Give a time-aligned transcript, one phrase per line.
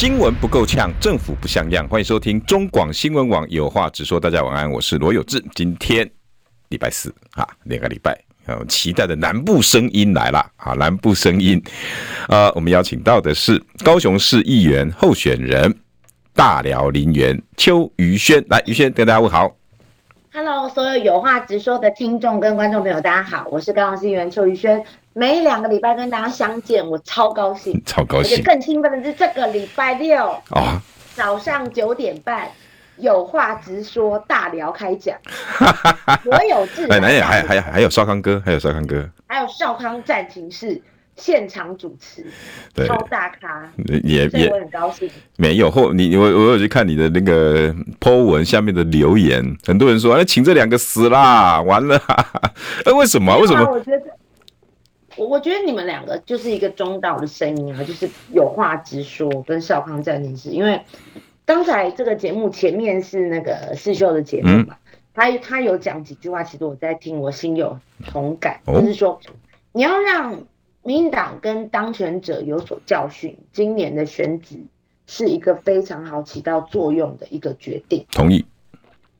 [0.00, 1.84] 新闻不够呛，政府不像样。
[1.88, 4.20] 欢迎收听中广新闻网有话直说。
[4.20, 5.44] 大家晚安，我是罗有志。
[5.56, 6.08] 今天
[6.68, 8.16] 礼拜四啊，两个礼拜，
[8.68, 10.72] 期待的南部声音来了啊！
[10.74, 11.60] 南部声音，
[12.28, 15.76] 呃，我们邀请到的是高雄市议员候选人
[16.32, 19.52] 大寮林园邱于轩，来，于轩跟大家问好。
[20.40, 24.84] Hello，所有有话直说的听众跟观众朋友，大家好，我是高雄市议员邱宇轩。
[25.12, 28.34] 每两个礼拜跟大家相见，我超高兴，超高兴。
[28.34, 30.80] 而且更兴奋的是，这个礼拜六啊，
[31.16, 32.46] 早上九点半，
[32.98, 35.18] 有话直说大聊开讲，
[36.24, 36.86] 我有志。
[36.86, 40.80] 哎，还有还还还有少康哥，还有少康哥，还有少康战情室
[41.18, 42.24] 现场主持，
[42.86, 43.70] 超大咖，
[44.04, 45.10] 也也我很高兴。
[45.36, 52.00] 没有后，你我我有去看你的那个 po 文下面的留言，很多人说，哎，请这两个死啦，完了，
[52.86, 53.36] 哎，为什么？
[53.36, 53.70] 为什么？
[53.70, 54.02] 我觉得。
[55.16, 60.50] 我我觉得你们两个就是一个中道的声音啊，就是有话直说，跟少康战情室。
[60.50, 60.80] 因为
[61.44, 69.18] 刚才这个节目前面是那个世秀的节目嘛，嗯、他他有讲几句话，其实我在听，我心有同感，哦、就是说
[69.72, 70.40] 你要让
[70.88, 74.64] 民进党跟当权者有所教训，今年的选举
[75.06, 78.06] 是一个非常好起到作用的一个决定。
[78.10, 78.46] 同意。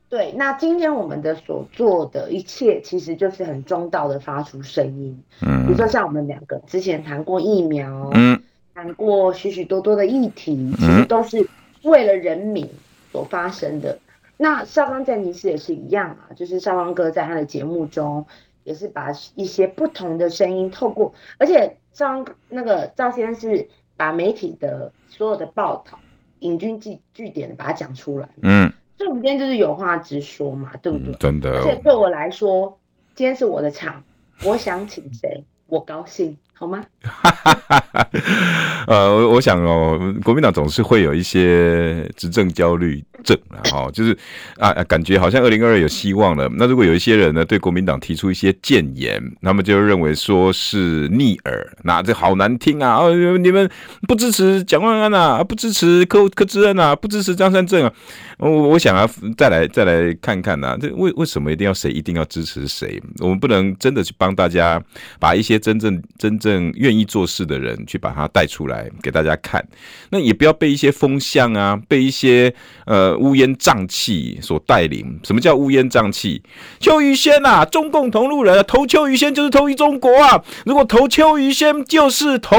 [0.09, 5.21] 对，那今天我们的所做的一切，其实就是很中道的发出声音。
[5.43, 8.41] 嗯，比如说像我们两个之前谈过疫苗，嗯，
[8.73, 11.47] 谈过许许多多的议题，其实都是
[11.83, 12.67] 为了人民
[13.11, 13.91] 所发生的。
[13.91, 13.99] 嗯、
[14.37, 18.25] 那少康战情室也是一样啊，就是少康哥在他的节目中，
[18.63, 25.99] 也是把一些不同的声音透过，而且张那个赵先生是把媒体的所有的报道
[26.39, 28.29] 引经据据典的把它讲出来。
[28.41, 28.71] 嗯。
[28.97, 31.13] 所以我们今天就是有话直说嘛，对不对？
[31.13, 31.63] 嗯、真的、哦。
[31.63, 32.77] 而且对我来说，
[33.15, 34.03] 今天是我的场，
[34.43, 36.37] 我想请谁，我高兴。
[36.59, 36.83] 好吗？
[38.85, 44.17] 呃，我我想哦，国民党总是会有一些执政焦虑症啊，哈，就是
[44.57, 46.49] 啊，感觉好像二零二二有希望了。
[46.57, 52.97] 那如果有一些人呢，对国民党提出一些谏言，那么就认为说是逆耳，那这好难听啊！
[52.97, 53.69] 哦，你们
[54.05, 57.93] 不支持蒋万安啊，不支持柯柯志恩啊，不支持张三正啊。
[58.37, 63.01] 我我想啊，再来再来看看啊，这为为什么一定要谁一定要支持谁？
[63.19, 64.81] 我们不能真的去帮大家
[65.21, 66.48] 把一些真正真正。
[66.49, 69.63] 更愿意做事的人去把他带出来给大家看，
[70.09, 72.51] 那也不要被一些风向啊，被一些
[72.87, 75.19] 呃乌烟瘴气所带领。
[75.23, 76.41] 什么叫乌烟瘴气？
[76.79, 80.43] 邱于轩啊，中共同路人，啊投邱于轩就是投于中国啊！
[80.65, 82.57] 如果投邱于轩就是投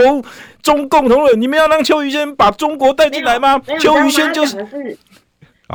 [0.63, 3.61] 中共同路人，你们要让邱于轩把中国带进来吗？
[3.81, 4.97] 邱于轩就是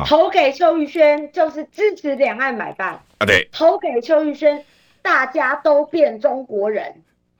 [0.06, 4.64] 投给邱于轩就是支持两岸买办啊，对，投给邱于轩，
[5.02, 6.94] 大家都变中国人。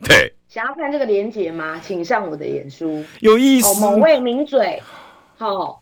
[0.04, 1.80] 对，想要看这个连结吗？
[1.82, 3.68] 请上我的演书，有意思。
[3.68, 4.82] 哦、某位名嘴，
[5.36, 5.78] 好、哦，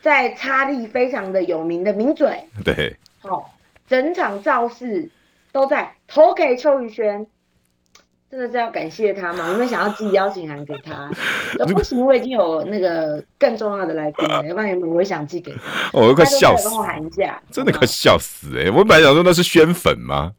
[0.00, 3.44] 在差力非常的有名的名嘴，对，好、哦，
[3.86, 5.10] 整场造势
[5.52, 7.26] 都在投给邱宇轩，
[8.30, 9.48] 真的是要感谢他吗？
[9.48, 11.10] 有没有想要寄邀请函给他？
[11.66, 18.70] 不行，我已经有那个更重要的来宾了， 要不然原本我也想寄给他，我都快笑死，帮我喊一下，真的快笑死哎、欸！
[18.70, 20.32] 我本来想说那是宣粉吗？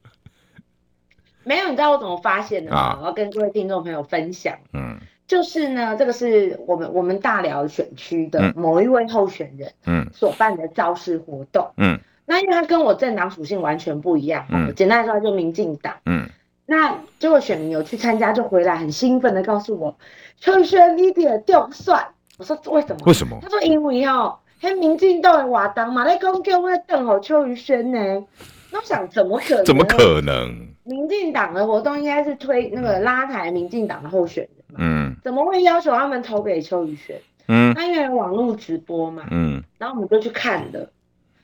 [1.52, 2.78] 没有，你知道我怎么发现的吗？
[2.78, 4.56] 啊、我要跟各位听众朋友分享。
[4.72, 4.98] 嗯，
[5.28, 11.70] 就是呢，这个是我们我们大寮选区的某一位候选人，嗯，所办的造势活动。
[11.76, 15.94] 嗯，那因为他跟我政党属性完全不一样，嗯，简单来说，他就民进党。
[16.06, 16.26] 嗯，
[16.66, 19.98] 那结果选民有去参加，就回来很兴奋的告诉我，
[20.40, 22.08] 邱宇轩你点掉算。
[22.38, 23.02] 我说为什么？
[23.08, 23.38] 为什么？
[23.42, 28.24] 他说因为哦，嘿，民进党的活动嘛，你讲叫我等候邱宇轩呢？
[28.72, 29.66] 那我想怎么可能？
[29.66, 30.70] 怎么可能？
[30.92, 37.16] 民进党的活动应该是推那个拉抬民进党的候选人嘛，嗯，怎么会要求他们投给邱宇轩？
[37.48, 40.90] 嗯，他因为网络直播嘛，嗯，然后我们就去看了，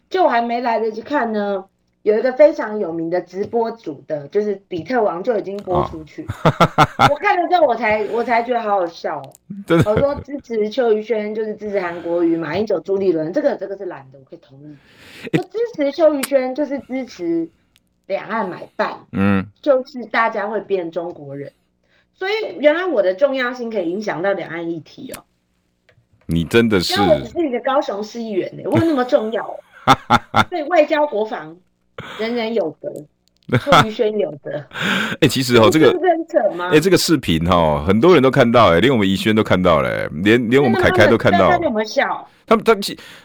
[0.10, 1.66] 就我还没来得及看呢，
[2.04, 9.34] 有一个非常有名的直播主的，就是比特王就已经播出去，哦、 我看了之后我才我才觉得好好笑哦，
[9.66, 9.78] 的。
[9.90, 14.78] 我说支持邱宇轩就是支持韩国瑜、马英九、朱立伦，这个这个是蓝的，我可以同意，
[15.38, 17.50] 我支持邱宇轩就是支持。
[18.08, 21.52] 两岸买办，嗯，就是大家会变中国人，
[22.14, 25.24] 所以原来我的重要性可以影响到两岸议题哦。
[26.26, 29.58] 你真的是，因为我只是一个高雄市议员呢，我有那么重要？
[30.50, 31.56] 对外交国防，
[32.20, 32.92] 人人有责。
[33.50, 35.90] 邱宇轩有的， 哎、欸，其实哦，这个
[36.60, 41.50] 哎、欸，这个视频哈，很多人都看到、欸，哎，连我们怡轩都看到了、欸，连连我们凯凯都看到。
[41.50, 42.28] 他有没有笑？
[42.46, 42.76] 他们他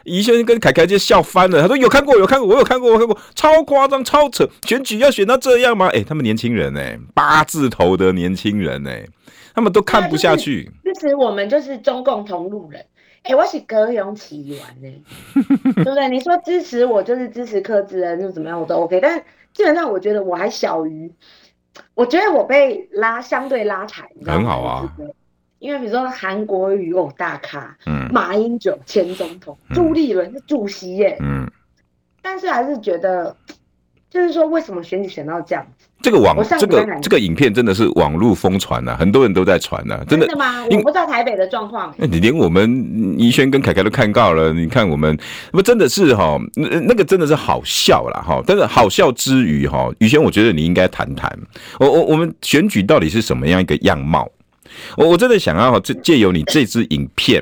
[0.04, 1.60] 怡轩跟凯凯就笑翻了。
[1.60, 5.86] 他说有看过，有看过，我有看过，我看过，超夸张，超扯，选举要选到这样吗？
[5.88, 9.08] 哎、欸，他们年轻人哎、欸，八字头的年轻人哎、欸，
[9.54, 10.70] 他们都看不下去。
[10.84, 12.80] 其实我们就是中共同路人。
[13.24, 14.88] 哎、欸，我是高雄市议员呢，
[15.74, 16.08] 对不对？
[16.08, 19.22] 你说支持我就是支持柯志恩，就怎么样我都 OK，但是。
[19.52, 21.12] 基本上我觉得我还小于，
[21.94, 24.10] 我觉得我被拉相对拉抬？
[24.25, 24.96] 很好啊。
[25.58, 31.49] 因为比如说韩国瑜哦大咖，嗯，马英九前总统，嗯、朱立伦是主席耶，嗯，
[32.20, 33.37] 但是还是觉得，
[34.10, 35.81] 就是说为什么选举选到这样子？
[36.02, 40.64] 这个网这个这个影片真的是网络疯传呐，很多人都在传呐、啊，真的，真的吗？
[40.70, 41.94] 我不知道台北的状况。
[41.96, 45.16] 那你连我们怡轩跟凯凯都看到了，你看我们
[45.52, 51.31] 不真的是哈，那那个真的是好笑啦哈，但是好笑之余哈，宇轩我觉得你应该谈谈，
[51.78, 54.28] 我我我们选举到底是什么样一个样貌？
[54.96, 57.40] 我我真的想要这借由你这支影片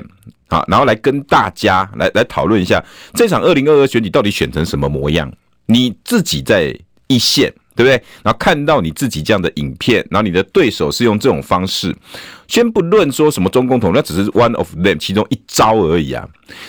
[0.49, 2.83] 啊，然后来跟大家来来讨论一下
[3.15, 5.31] 这场二零二二选举到底选成什么模样？
[5.65, 7.51] 你自己在一线。
[7.75, 7.91] 对不对？
[8.23, 11.95] 然后看到你自己这样的影片，然后你的对手是用这种方式，
[12.47, 16.27] 先不论说什么中共同，那只是 one of them 其中一招而已啊。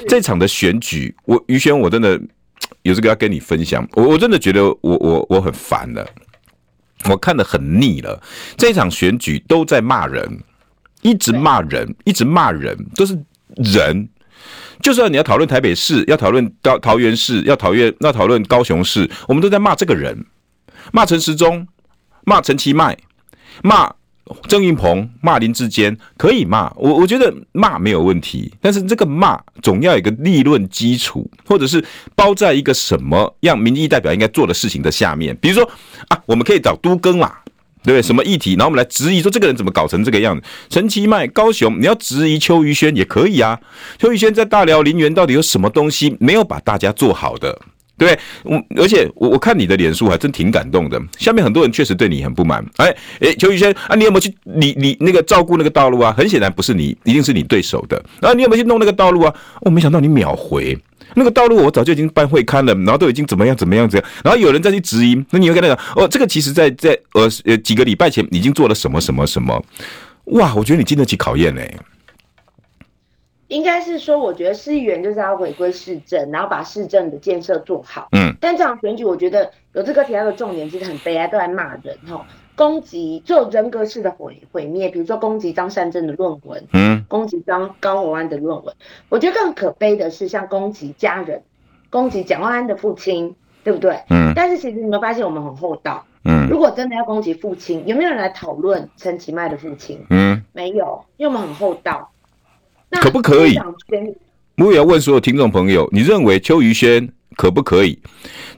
[0.09, 2.21] 这场的选举，我于轩我真的
[2.83, 6.07] 有这个要跟你分享，我我真的觉得我我我很烦了，
[7.11, 8.23] 我看得很腻了。
[8.57, 10.39] 这场选举都在骂人，
[11.03, 13.19] 一直骂人，一直骂人，都是
[13.57, 14.09] 人。
[14.81, 20.25] 就算你要讨论台北市，要讨论高桃园市，要讨论要讨论高雄市，我们都在骂这个人。
[20.91, 21.67] 骂陈时中，
[22.25, 22.97] 骂陈其迈，
[23.63, 23.93] 骂
[24.49, 28.53] 郑运鹏，骂林志坚，可以骂我，我觉得骂没有问题。
[28.61, 31.85] 但是这个骂总要有一个立论基础，或者是
[32.15, 35.37] 包在一个什么样民意代表应该做的事情的下面。
[35.41, 35.71] 比如说
[36.09, 37.31] 啊，我们可以找都更嘛，
[37.83, 38.01] 对不对？
[38.01, 40.43] 什么议题，然后我们来质疑说这个人怎么搞成这个样子。
[40.71, 43.61] 陈其迈，高雄，你要质疑邱于轩也可以啊。
[43.99, 47.61] 邱于轩在大寮林园到底有什么东西没有把大家做好的？
[48.03, 51.01] 对，我而且我我看你的脸书还真挺感动的。
[51.19, 52.65] 下面很多人确实对你很不满。
[52.79, 56.13] 哎哎，邱宇轩啊，你有没有去你你那个照顾那个道路啊？
[56.19, 57.97] 很显然不是你，一定是你对手的。
[58.21, 59.33] 啊，你有没有去弄那个道路啊？
[59.61, 60.77] 我、哦、没想到你秒回
[61.15, 64.11] 那个道路，我早就已经办会刊了，然后都已经怎么样怎么样怎样。
[64.25, 69.63] 然后有人再去质疑，那你会跟他讲哦，这个其实在在呃呃几个礼拜前已经做了什么什么什么。
[70.25, 71.73] 哇，我觉得你经得起考验嘞。
[73.53, 78.09] 应该是说，我觉得市议员就是要回归市政，然后把市政的建设做好。
[78.13, 82.27] 嗯，但这场选举，我觉得有这个提到的重点，其实很悲哀，都在骂人哈，
[82.57, 88.75] 攻击做人格式的毁毁灭，比如说攻击张善政的论文，嗯，攻击张高宏安的论文。
[89.11, 91.43] 我觉得更可悲的是，像攻击家人，
[91.91, 94.01] 攻击蒋万安的父亲，对不对？
[94.09, 94.33] 嗯。
[94.35, 96.07] 但是其实你有没有发现，我们很厚道？
[96.25, 96.49] 嗯。
[96.49, 100.03] 如果真的要攻击父亲，有没有人来讨论陈其迈的父亲？
[100.09, 102.12] 嗯，没有，因为我们很厚道。
[103.01, 103.59] 可不可以？
[104.57, 107.99] 我也要问所有听众朋友，你认为邱于轩可不可以？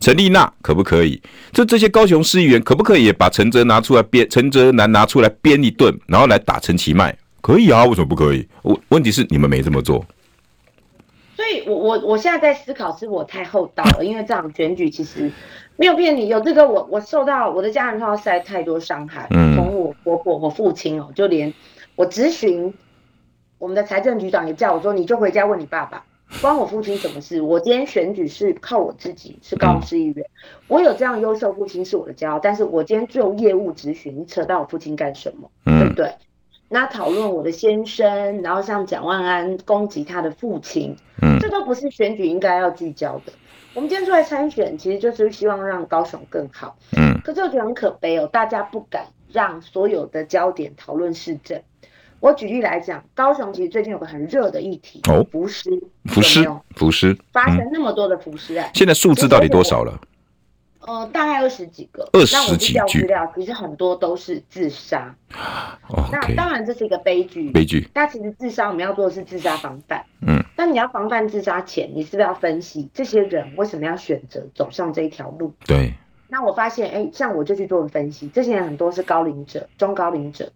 [0.01, 1.23] 陈丽娜可不可以？
[1.53, 4.29] 这这些高雄市议员可不可以也把陈哲拿出来编？
[4.29, 7.17] 陈哲南拿出来编一顿，然后来打陈其迈？
[7.41, 8.47] 可以啊，为什么不可以？
[8.63, 10.05] 我问题是你们没这么做。
[11.37, 15.31] 所以我我我现在在思考，是我太厚道了，因为这场选举其实
[15.77, 21.55] 没有骗你，有这个我我受到我的家人受到太太多伤害，嗯，从我婆婆我父亲哦，就连
[21.95, 22.75] 我咨询。
[23.65, 26.05] 我们的财政局长也叫我说，你就回家问你爸爸，
[26.43, 27.41] 关我父亲什么事？
[27.41, 30.27] 我今天选举是靠我自己，是高雄市议员，
[30.69, 32.39] 我有这样优秀父亲是我的骄傲。
[32.39, 35.51] 但是我今天做业务咨询，你扯到我父亲干什么？
[35.65, 36.13] 对不对？
[36.69, 40.95] 那讨论我的先生，然后像蒋万安攻击他的父亲，
[41.41, 43.33] 这都不是选举应该要聚焦的。
[43.73, 46.77] 我们今天出来参选，其实就是希望让高雄更好。
[46.99, 51.63] 嗯，可是我觉得很可悲哦，大家不敢让所有的焦点讨论市政。
[52.25, 55.69] 我举例来讲，高雄其实最近有个很热的议题哦，浮尸，
[56.07, 56.43] 浮尸，
[56.75, 60.01] 浮尸，发生那么多的浮尸案，现在数字到底多少了？
[60.87, 63.01] 呃，大概二十几个，二十几具。
[63.01, 65.15] 资料其实很多都是自杀。
[65.91, 67.87] 哦，那当然这是一个悲剧，悲剧。
[67.93, 70.03] 那其实自杀我们要做的是自杀防范。
[70.27, 75.53] 嗯，那你要防范自杀前，你是不是要分析这些人为什么要选择走上这一条路？
[75.67, 75.93] 对。
[76.29, 80.51] 那我发现，哎、欸，像我就去做分析，这些人很多是高龄者、中高龄者。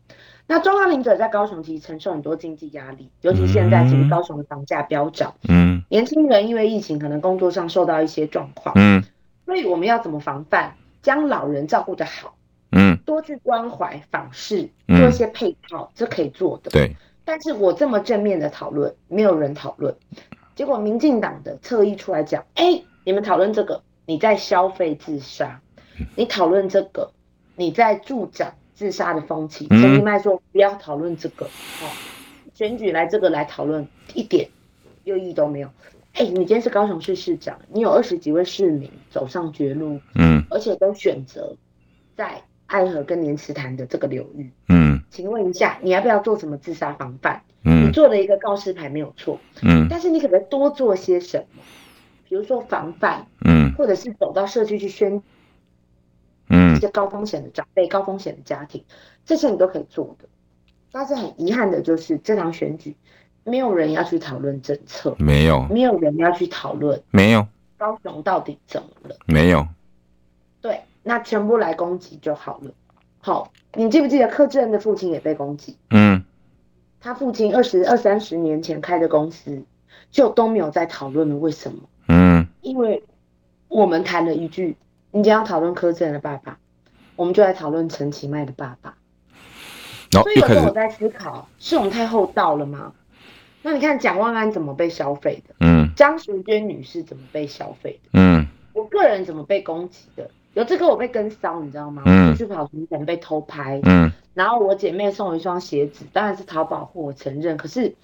[0.50, 9.04] 那中高龄者在高雄其实承受很多经济压力，尤其现在其实高雄的房价飙涨，嗯，年轻人因为疫情可能工作上受到一些状况，嗯，
[9.44, 12.34] 所以我们要怎么防范，将老人照顾得好，
[12.72, 16.96] 嗯，多去关怀访视，做一些配套，这可以做的，对。
[17.26, 19.94] 但是我这么正面的讨论，没有人讨论，
[20.54, 25.60] 结果民进党的侧翼出来讲，哎，你们讨论这个，你在消费自杀，
[26.16, 27.10] 你讨论这个，
[27.54, 29.66] 你在助长自杀的风气。
[29.66, 31.90] 陈其迈说不要讨论这个，哦，
[32.54, 34.48] 选举来这个来讨论一点
[35.02, 35.68] 意义都没有。
[36.12, 41.56] 哎，你今天是高雄市市长，你有二十几位市民走上绝路，嗯，而且都选择
[42.16, 47.42] 在爱河跟莲池潭的这个流域，嗯，请问一下，你要不要做什么自杀防范？
[47.64, 51.62] 嗯，你做了一个告示牌没有错，嗯，但是你可不可以多做些什么？
[52.28, 55.22] 比如说防范，嗯，或者是走到社区去宣，嗯，
[56.78, 58.82] 一些高风险的长辈、高风险的家庭，
[59.26, 60.28] 这些你都可以做的。
[60.90, 62.96] 但是很遗憾的就是这场选举。
[63.44, 67.46] 没有人要去讨论政策，没有，没有人要去讨论，没有，
[67.78, 69.16] 高雄到底怎么了？
[69.24, 69.66] 没有，
[70.60, 72.70] 对，那全部来攻击就好了。
[73.20, 75.78] 好，你记不记得柯志恩的父亲也被攻击？
[75.88, 76.22] 嗯，
[77.00, 79.62] 他父亲二十二三十年前开的公司，
[80.10, 81.78] 就都没有在讨论了，为什么？
[82.08, 83.02] 嗯，因为
[83.68, 84.76] 我们谈了一句，
[85.10, 86.58] 你将要讨论柯志恩的爸爸，
[87.18, 88.90] 我们就来讨论陈其迈的爸爸。
[90.16, 92.92] 哦、所以有时候我在思考，是我们太厚道了吗？
[93.60, 95.56] 那你看蒋万安怎么被消费的？
[95.58, 98.10] 嗯，张淑娟女士怎么被消费的？
[98.12, 100.30] 嗯，我个人怎么被攻击的？
[100.54, 102.04] 有这个我被跟骚，你知道吗？
[102.06, 103.80] 嗯，出去跑行程被偷拍。
[103.82, 107.56] 嗯，然后我姐妹送我一双鞋子，当然是淘宝货，我承认。
[107.56, 107.96] 可是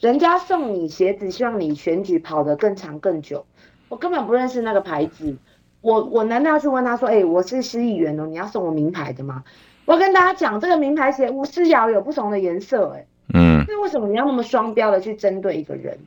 [0.00, 3.44] 人家送你鞋子，希望你选举跑得更长更久，
[3.90, 5.36] 我根本不认识那个牌子。
[5.82, 9.44] 我我难道要去问他说，哎、欸，我是市议员哦，你要送我名牌的吗？
[9.84, 13.06] 我跟大家讲，这个名牌鞋无私瑶有不同的颜色、欸，哎。
[13.34, 15.98] 嗯，那为什么你要那么双标的去针对一个人？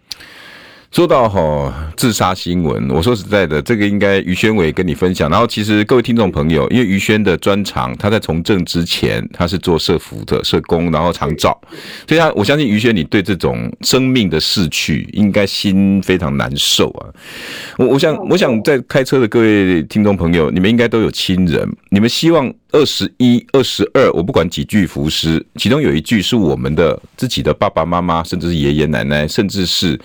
[0.96, 5.30] 说到哈自杀新闻，我说实在的，这个应该于轩伟跟你分享。
[5.30, 11.60] 然后其实各位听众朋友，因为于轩的专长，他在从政之前他是做社服的社工，然后长照，
[12.08, 17.12] 所以他我相信于轩你对这种生命的逝去应该心非常难受啊。
[17.78, 30.00] 我我想我想在开车的各位听众朋友，你们应该都有亲人，你们希望二十一、二十二，我不管几句浮尸，其中有一句是我们的自己的爸爸妈妈，甚至是爷爷奶奶，甚至是。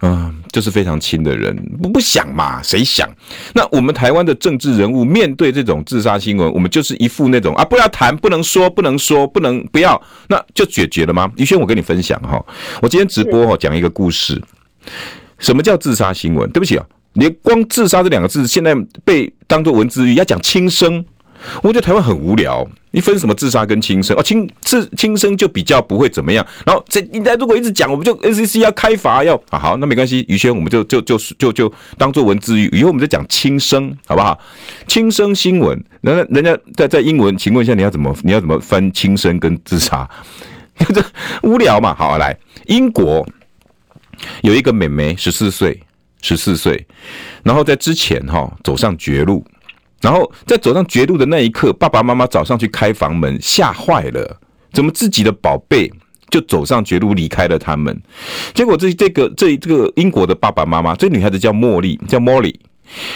[0.00, 2.62] 嗯，就是非常亲的人，不不想嘛？
[2.62, 3.08] 谁想？
[3.54, 11.30] 那我们台湾的政治人物面对这种自杀新闻，我们就是一副那种啊，不要谈，不能说，不能说，不能不要，那就解决了吗？
[11.36, 12.44] 于轩，我跟你分享哈，
[12.82, 14.40] 我今天直播哈，讲一个故事。
[15.38, 16.50] 什么叫自杀新闻？
[16.50, 16.84] 对不起啊，
[17.14, 18.74] 你光自杀这两个字，现在
[19.04, 21.04] 被当做文字狱，要讲轻生。
[21.62, 24.22] 我觉得台湾很无聊，你分什么自杀跟轻生哦？
[24.22, 26.46] 轻自轻生就比较不会怎么样。
[26.64, 34.38] 然后这你在如果一直讲，我们就 NCC 要开罚要啊好，那没关系，于轩我们就就就就就当做文字狱，以后我们就讲轻生好不好？
[34.86, 40.08] 轻生新闻，人家人家在在英文，请问一下你要怎么你要怎么分轻生跟自杀？
[40.94, 41.04] 这
[41.42, 41.94] 无聊嘛？
[41.94, 42.36] 好来，
[42.66, 43.26] 英国
[44.42, 45.80] 有一个妹妹十四岁，
[46.20, 46.86] 十四岁，
[47.42, 49.44] 然后在之前哈走上绝路。
[50.04, 54.38] 然后在走上绝路的那一刻，爸爸妈妈早上去开房门，吓坏了。
[54.70, 55.90] 怎么自己的宝贝
[56.28, 57.98] 就走上绝路离开了他们？
[58.52, 62.54] 结果这这个这这个英国的爸爸妈妈，这女孩子叫茉莉，叫 Molly。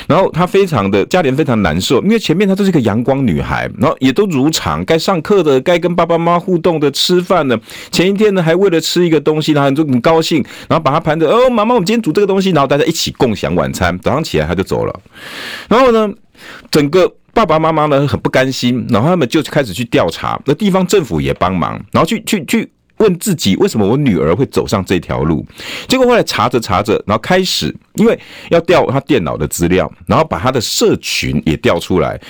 [0.06, 7.60] 然后她非常的家里人非常难受，因为前面她都是一个阳光女孩，然后也都如常该上课的，该跟爸爸妈妈互动的，吃饭的。
[7.90, 13.98] 前一天呢，还为了吃一个东西，然后就很高兴，然后把她盘着，哦，妈妈，我们今天煮这个东西，然后大家一起共享晚餐。
[13.98, 15.00] 早上起来她就走了，
[15.68, 16.08] 然后呢？
[16.70, 25.46] 整个爸爸妈妈呢很不甘心，然后他们就开始去调查，那地方政府也帮忙，然后去去去问自己为什么我女儿会走上这条路。
[25.86, 28.18] 结果后来查着查着，然后开始因为
[28.50, 32.20] 要调他电脑的资料，然后把他的社群也调出来，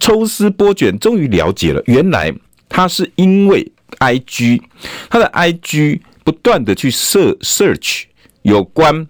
[0.00, 2.34] 抽丝剥茧，终于了解了，原来
[2.68, 4.60] 他是因为 IG，
[5.08, 8.02] 他的 IG 不断的去 search
[8.42, 9.06] 有关。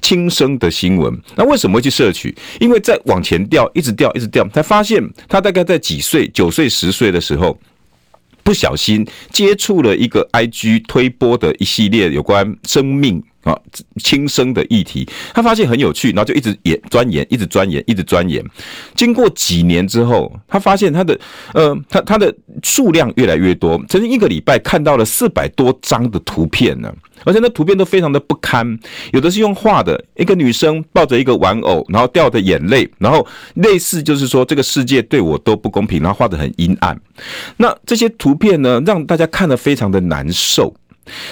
[0.00, 2.34] 轻生的新闻，那为什么会去摄取？
[2.58, 7.58] 因为在往前调，一直调，一直调，才发现他大概在几岁，九岁、十岁的时候，
[8.42, 13.22] 不小心接触了一个 IG 推播的一系列有关生命。
[13.42, 13.58] 啊，
[14.02, 18.44] 轻生的议题，他发现很有趣，然后就一直也钻研，一直钻研，一直钻研。
[18.94, 21.18] 经过几年之后，他发现他的
[21.54, 26.92] 呃，他他的数量越来越多，曾经一个礼拜看到了四百多张的图片呢，
[27.24, 28.78] 而且那图片都非常的不堪，
[29.14, 37.00] 有的是用画的，一个女生抱着一个玩偶，然后掉的眼泪，然后类似就是说这个世界对我都不公平，然后画得很阴暗。
[37.56, 40.74] 那这些图片呢，让大家看得非常的难受。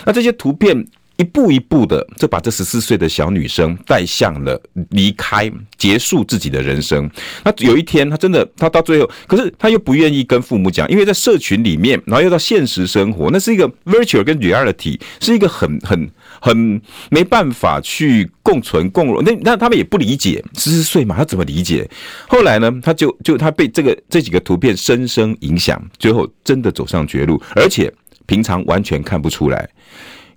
[0.07, 0.87] 那这些图片。
[1.19, 4.61] 一步一步的就把这十四岁的小女生带向了
[4.91, 7.11] 离开、结束自己的人生。
[7.45, 16.09] 那有一天，她真的，她到最后，可是她又不愿意跟父母讲，因为在社群里面，然后又到现实生活，那是一个 virtual 跟 reality，是一个很很
[16.41, 19.21] 很没办法去共存共荣。
[19.25, 21.89] 那那他们也不理解，十四岁嘛，他怎么理解？
[22.29, 27.93] 后来呢，他就就他被这个这几个图片深深影响，最后真的走上绝路，而且
[28.27, 29.69] 平常完全看不出来。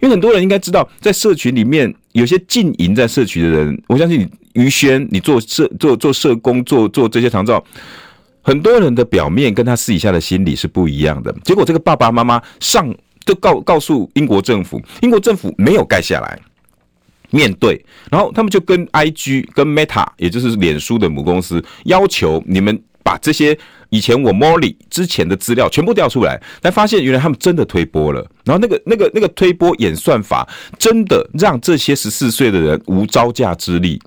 [0.01, 7.63] 因为很多人应该知道，在社群里面有些浸淫在社群的人，我相信你于轩，你做社做做社工，做做这些长照，
[8.41, 11.31] 很多人的表面跟他私底下的心理是不一样的。
[11.43, 12.93] 结果这个爸爸妈妈上
[13.25, 16.39] 就告告诉英国政府，英国政府没有盖下来，
[17.29, 17.79] 面对，
[18.09, 23.57] 然后他们就跟 IG 跟 Meta，也就是脸书的母公司，要求你们把这些。
[23.91, 28.25] 以前我 Molly 之前的资料全部调出来，才发现原来他们真的推波了。
[28.45, 30.47] 然后那个、那个、那个推波演算法
[30.79, 34.01] 真的让这些十四岁的人无招架之力。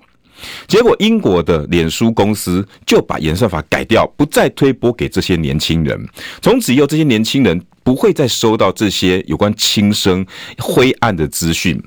[0.66, 6.08] 结果英国的脸书公司就把演算法改掉，不再推波给这些年轻人。
[6.40, 10.26] 从此以后，这些年轻人不会再收到这些有关轻生
[10.58, 11.80] 灰暗的资讯。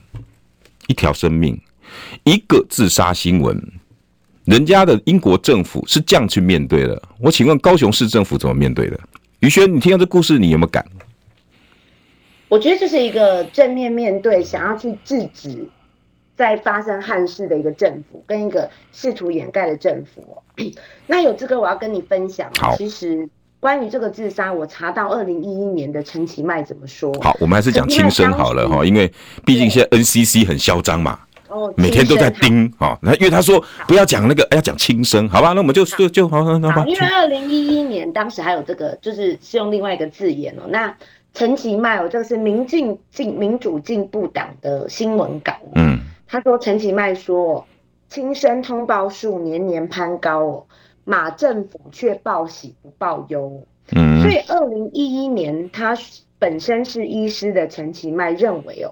[0.88, 1.60] 一条生命，
[2.24, 3.62] 一个自杀新闻。
[4.48, 8.98] 人家的英国政府是这样去面对的，我请问高雄市政府怎么面对的？
[9.42, 10.86] 于轩，你听到这故事，你有没有感？
[12.48, 15.68] 我觉得这是一个正面面对，想要去制止
[16.38, 20.42] 在发生憾事的一个政府，跟一个试图掩盖的政府。
[21.08, 22.50] 那有这个我要跟你分享。
[22.58, 23.27] 好，其实
[23.60, 27.13] 关于这个自杀，我查到二零一一年的陈其迈怎么说。
[27.22, 29.12] 好，我们还是讲轻生好了哈，因为
[29.46, 31.20] 毕竟现在 NCC 很嚣张嘛。
[31.50, 35.54] 哦，每天都在盯哈，那因为他说不要讲那个，要讲轻生，好吧？
[35.54, 36.86] 那我们就就就好好好。
[36.86, 40.63] 因为二零一一年当时还有这个，就是是用另外一个字眼哦。
[40.70, 40.94] 那
[41.34, 45.54] 陈其迈哦，这个是民进进民主进步党的新闻稿。
[45.75, 47.66] 嗯，他说陈其迈说，
[48.10, 50.66] 轻生通报数年年攀高哦，
[51.06, 53.63] 马政府却报喜不报忧。
[53.96, 55.98] 嗯，所以二零一一年他
[56.39, 58.92] 本身是医师的陈其迈认为哦，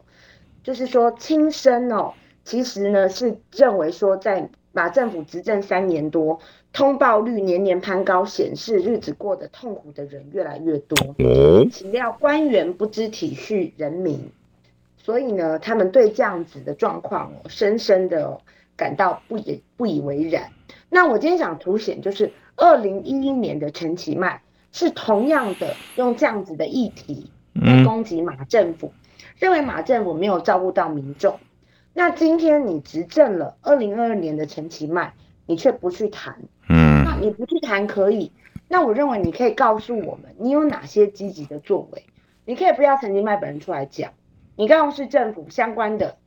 [0.63, 2.13] 就是说轻生哦。
[2.45, 6.39] 其实呢，是认为说，在马政府执政三年多，
[6.71, 11.15] 通报率年年攀高，显示日子过得痛苦的人越来越多。
[11.17, 14.29] 嗯，岂料官员不知体恤人民，
[14.95, 18.39] 所以呢，他们对这样子的状况哦，深深的
[18.77, 20.51] 感到不以不以为然。
[20.89, 24.39] 那我今天想凸显，就是二零一一年的陈其迈
[24.71, 28.93] 是同样的用这样子的议题来攻击马政府，
[29.39, 31.39] 认为马政府没有照顾到民众。
[31.97, 35.13] 那今天你执政了，二零二二年的陈其迈，
[35.45, 38.33] 你却不去谈，嗯，那你不去谈可以，
[38.67, 42.03] 那我认为你可以告诉我们，你有哪些积极的作为？
[42.43, 44.11] 你可以不要陈其迈本人出来讲，
[44.57, 46.17] 你告诉政府相关的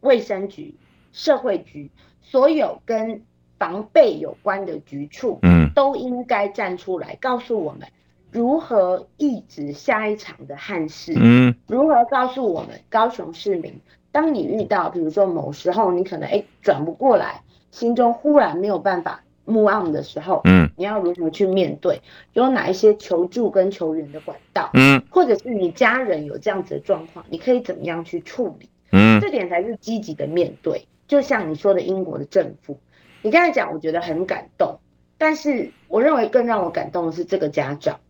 [0.00, 0.74] 卫生局、
[1.12, 3.22] 社会局，所有跟
[3.60, 7.86] 防备有关的局处，嗯，都应该站出来告诉我们，
[8.32, 13.80] 如何抑制下一场的憾事，嗯，如何告诉我们高雄市民。
[14.16, 22.00] 当你遇到，比如说某时候你可能哎转不过来，心中忽然没有办法 move on 的时候，嗯，你要如何去面对？
[22.32, 24.70] 有哪一些求助跟求援的管道？
[24.72, 28.70] 嗯，或者是你家人有这样子的状况，你可以怎么样去处理？
[28.90, 30.88] 嗯，这点才是积极的面对。
[31.06, 32.80] 就像你说的，英国的政府，
[33.20, 34.78] 你刚才讲，我觉得很感动。
[35.18, 38.00] 但是我认为更让我感动的是这个家长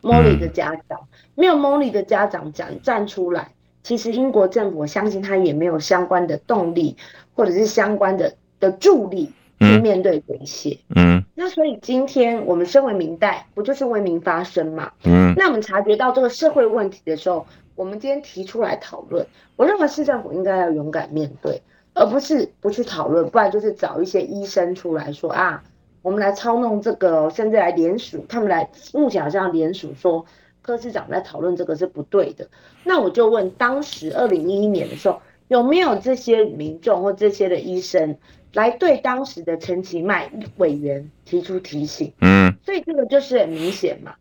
[0.00, 3.52] ，Molly 的家长，没有 Molly 的家长讲站出来。
[3.82, 6.96] 其实英国政府，我相信他也没有相关的动力，
[7.34, 10.78] 或者是相关的的助力去面对这些。
[10.94, 14.92] 嗯，那所以今天我们身为明代，不就是为民发声嘛？
[15.04, 21.60] 嗯，那我们察觉到这个社会问题的时候，我们今天提出来讨论，我认为市政府应该要勇敢面对，
[21.94, 25.60] 而不是不去讨论，不然就是找一些医生出来说啊，
[26.02, 30.24] 我们来操弄这个，甚至来联署，他们来目前好像联署说。
[30.62, 32.48] 柯市长在讨论这个是不对的，
[32.84, 38.16] 那我就问，当时二零一一年的时候，有没有这些民众或这些的医生
[38.54, 42.12] 来对当时的陈其迈委员提出提醒？
[42.20, 44.14] 嗯，所以这个就是很明显嘛，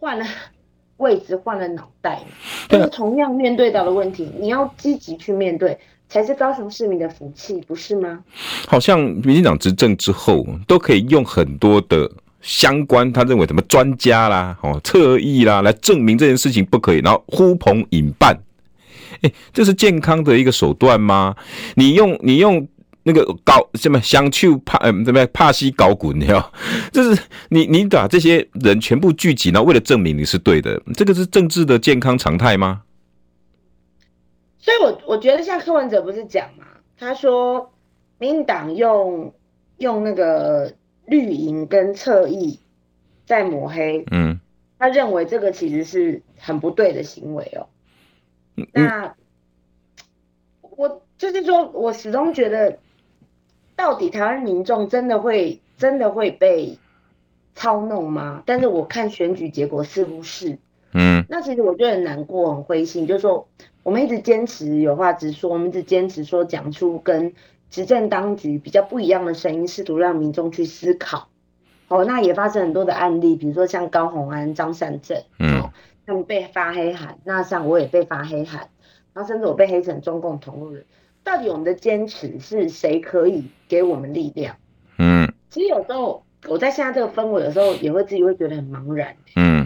[0.00, 0.26] 换了
[0.98, 2.26] 位置，换了脑袋嘛，
[2.68, 5.78] 就是同样面对到的问题，你要积极去面对，
[6.08, 8.24] 才是高雄市民的福气，不是吗？
[8.66, 12.10] 好像民进党执政之后，都可以用很多的。
[12.44, 18.38] 相关，他认为什么专家啦、哦侧翼啦，来证明这件事情不可以，然后呼朋引伴，
[19.22, 21.34] 哎，这是健康的一个手段吗？
[21.76, 22.68] 你用你用
[23.04, 26.52] 那个搞什么想去怕呃怎么样怕西搞滚， 你知道
[26.92, 32.82] 就是你你把这些人全部聚集，然后为了证明你是对的，这个是政治的健康常态吗？
[34.58, 36.64] 所以我，我我觉得像柯文哲不是讲嘛，
[36.98, 37.72] 他说
[38.18, 39.32] 民进党用
[39.78, 40.72] 用那个
[41.06, 42.58] 绿营跟侧翼
[43.26, 44.40] 在抹黑，嗯，
[44.78, 47.66] 他认为这个其实是很不对的行为哦。
[48.56, 49.14] 嗯、那
[50.60, 52.78] 我就是说，我始终觉得，
[53.76, 56.78] 到底台湾民众真的会真的会被
[57.54, 58.42] 操弄吗？
[58.46, 60.58] 但是我看选举结果似乎是，
[60.92, 63.48] 嗯，那其实我就很难过，很灰心，就是说。
[63.82, 67.34] 我们一直坚持有话直说，我们一直坚持说讲出跟
[67.74, 71.28] 执政当局比较不一样的声音，试图让民众去思考。
[71.88, 75.68] 哦，那也发生很多的案例，比如说像高虹安、张善政，嗯，
[76.06, 78.68] 他们被发黑函，那像我也被发黑函，
[79.12, 80.84] 然后甚至我被黑成中共同路人。
[81.24, 84.54] 到底我们的坚持是谁可以给我们力量？
[84.98, 89.16] 嗯，其实有时候我在现在这个氛围，有时候也会自己会觉得很茫然。
[89.34, 89.63] 嗯。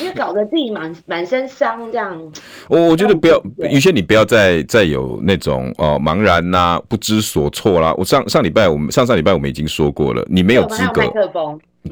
[0.00, 2.32] 因为搞得自己满满身伤这样，
[2.68, 7.94] 我我觉得不要，于轩你不要再再有那种哦茫然呐、啊、不知所措啦。
[7.96, 11.02] 我上上礼拜我们上上礼拜我们已经说过了，你没有资格。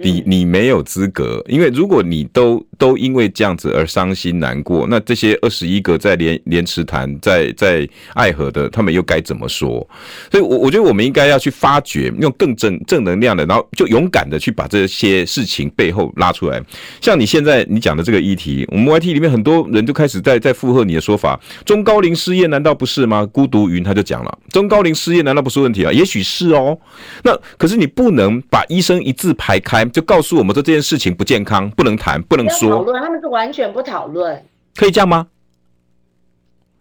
[0.00, 9.86] 你你没有资格，因为如果你都都因为这样子而伤心难过，那这些二十一个在莲莲池潭在在爱河的，他们又该怎么说？
[10.30, 16.58] 所以，我我觉得我们应该要去发掘，用更正正能量的，然后就勇敢的去把这些事情背后拉出来。
[17.02, 21.38] 像你现在你讲的这个议题，我们 YT 里面很多人就开始在在附和你的说法。
[21.66, 23.26] 中高龄失业难道不是吗？
[23.26, 25.92] 孤独云他就讲了，中高龄失业难道不是问题啊？
[25.92, 26.78] 也许是哦。
[27.24, 29.81] 那可是你不能把医生一字排开。
[29.90, 32.70] 就告诉我们说这件事情不健康，不能谈，不能说。
[32.70, 34.44] 讨论，他们是完全不讨论。
[34.74, 35.26] 可以这样吗？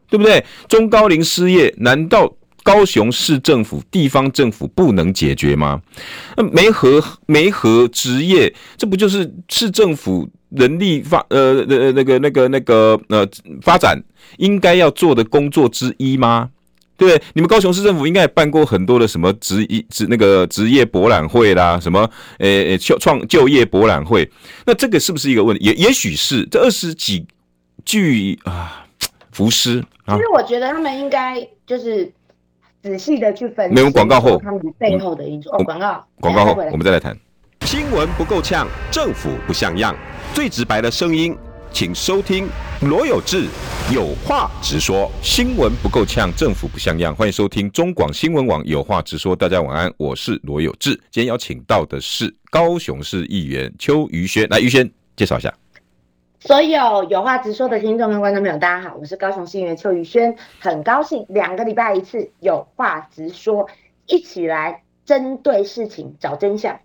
[0.10, 0.44] 对不对？
[0.68, 5.82] 中高龄失业，难道高雄市政府、地方政府不能解决吗？
[6.36, 13.26] 那没合没合职业，这不就是市政府人力发呃呃那个那个那个呃
[13.62, 13.98] 发展
[14.38, 16.50] 应该要做的工作之一吗？
[17.02, 24.30] 对，你们高雄市政府应该也办过很多的什么职业职那个职业博览会啦，什么诶诶创就业博览会，
[24.68, 25.66] 那这个是不是一个问题？
[25.66, 27.26] 也也许是这二十几
[27.84, 28.86] 句啊
[29.32, 29.84] 浮尸。
[30.06, 32.14] 其实我觉得他们应该就是
[32.84, 33.74] 仔细的去分析。
[33.74, 35.50] 没有广告后，他们背后的因素。
[35.50, 37.18] 哦，广告，广告后我们再来谈。
[37.62, 39.96] 新闻不够呛，政府不像样，
[40.36, 41.36] 最直白的声音。
[41.74, 42.48] 请收听
[42.82, 43.48] 罗有志
[43.94, 47.16] 有话直说，新闻不够呛，政府不像样。
[47.16, 49.36] 欢迎收听中广新闻网有话直说。
[49.36, 50.92] 大家晚安，我是罗有志。
[51.10, 55.52] 今天邀请到的是高雄市议员邱于轩，来于轩介绍一下。
[56.42, 63.68] 所有有话直说的听众跟观众朋友，大家好，我是高雄市议员邱于轩，很高兴两个礼拜一次有话直说，
[64.08, 66.80] 一起来针对事情找真相。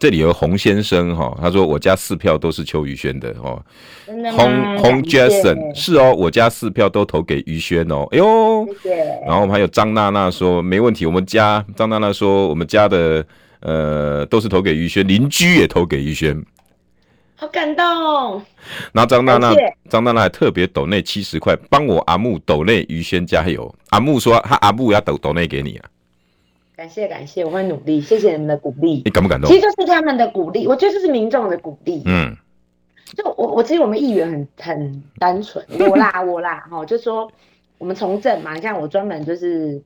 [0.00, 3.62] 这里有洪先生哈，他说我家四票都是邱宇轩的哦。
[4.06, 8.08] 洪洪 Jason 是哦，我家四票都投给于轩哦。
[8.10, 8.96] 哎呦，谢谢。
[9.26, 13.22] 然后我们还有张娜娜说没问题，我们家张娜娜说我们家的
[13.60, 16.42] 呃都是投给于轩，邻居也投给于轩，
[17.36, 17.84] 好感动。
[18.92, 19.54] 然后张娜娜
[19.90, 23.72] 张娜娜还特别抖内七十块，帮我阿木抖内于轩加油。
[23.90, 25.84] 阿木说他阿木要抖抖内给你啊。
[26.80, 28.00] 感谢感谢，我会努力。
[28.00, 29.02] 谢谢你们的鼓励。
[29.04, 29.50] 你感不感动？
[29.50, 32.02] 其实就是他们的鼓励，我觉得这是民众的鼓励。
[32.06, 32.34] 嗯，
[33.14, 37.30] 就我我其实我们议员很很单纯， 我啦我啦哈，就说
[37.76, 39.82] 我们从政嘛，你看我专门就是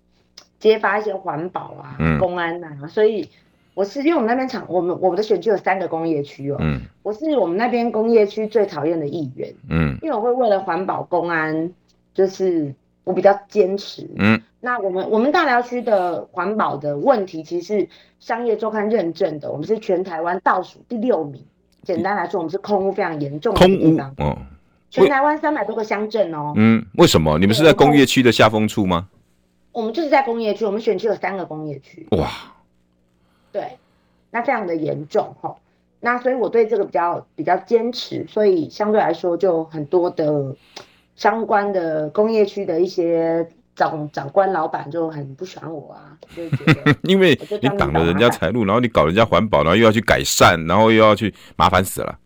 [0.61, 3.29] 揭发一些环保啊、嗯、公安呐、啊，所以
[3.75, 11.73] 我是因为我们那边厂，我们我们的选区有三个工业区哦，嗯，我是我们那边工业区最讨厌的议员，嗯，因为我会为了环保公安，
[12.15, 14.41] 就是我比较坚持，嗯。
[14.65, 21.45] 那我们我们大寮区的环保的问题，其实是商业周刊认证的，我们是全台湾倒数第六名。
[21.83, 24.15] 简单来说，我们是空污非常严重的地方。
[24.15, 24.39] 空污哦，
[24.89, 26.55] 全台湾三百多个乡镇哦。
[26.57, 27.39] 嗯，为什么？
[27.39, 29.07] 你们是在工业区的下风处吗？
[29.71, 32.07] 我们就是在工业区，我们选区有三个工业区。
[32.13, 32.31] 哇，
[33.53, 33.77] 对，
[34.31, 35.57] 那非常的严重哈。
[36.01, 40.57] 那所以我对这个比较比较坚持，所以相对来说就很多的
[41.17, 43.47] 相关的工业区的一些。
[43.75, 52.19] 长长官老板就很不喜欢我啊，就觉得 因为你挡了人家财路，然后你搞人家环保，然后又要去改善，然后又要去麻烦死了。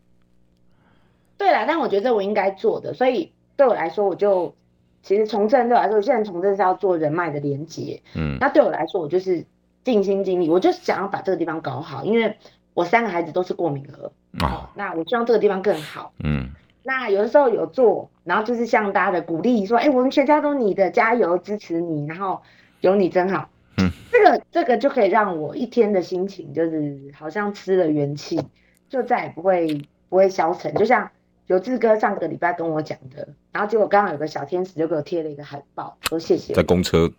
[1.36, 4.54] 对啦，但我觉得我应该做的，所以对我来说，我就
[5.02, 8.02] 其实从政对我来说，现在从政是要做人脉的连接。
[8.14, 9.44] 嗯，那对我来说，我就是
[9.84, 12.36] 尽心尽力，我就是想要把这个地方搞好，因为
[12.74, 16.12] 我三个孩子都是过敏儿啊，那我希望这个地方更好。
[16.22, 16.50] 嗯。
[16.82, 22.40] 那有的时候有做，然后就是向大家的鼓励，说，哎、欸，我们全家都你的，加油，支持你，然后
[22.80, 23.50] 有你真好。
[23.76, 28.40] 嗯，这个这个就可以让我一天的心情就是好像吃了元气，
[28.88, 30.74] 就再也不会不会消沉。
[30.74, 31.10] 就像
[31.46, 36.54] 有志哥上个礼拜跟我讲的，然后结果刚好有个小天使就给我贴了一个海报，说谢谢。
[36.54, 37.10] 在公车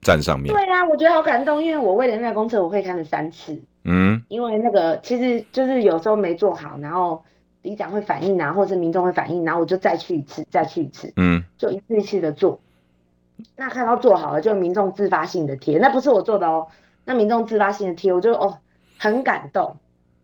[0.00, 0.54] 站上面。
[0.54, 3.60] 对啊，我觉得好感动，因为我为了那个公车，我会看了三次。
[3.84, 7.22] 嗯，因为那个其实就是有时候没做好，然后
[7.68, 11.12] 里长会反映啊，或者是民众会反映，然后我就再去一次，再去一次。
[11.16, 12.60] 嗯，就一次一次的做。
[13.56, 16.68] 那看到做好了，就民众自发性的贴，那不是我做的哦。
[17.04, 18.58] 那民众自发性的贴，我就哦
[18.98, 19.76] 很感动。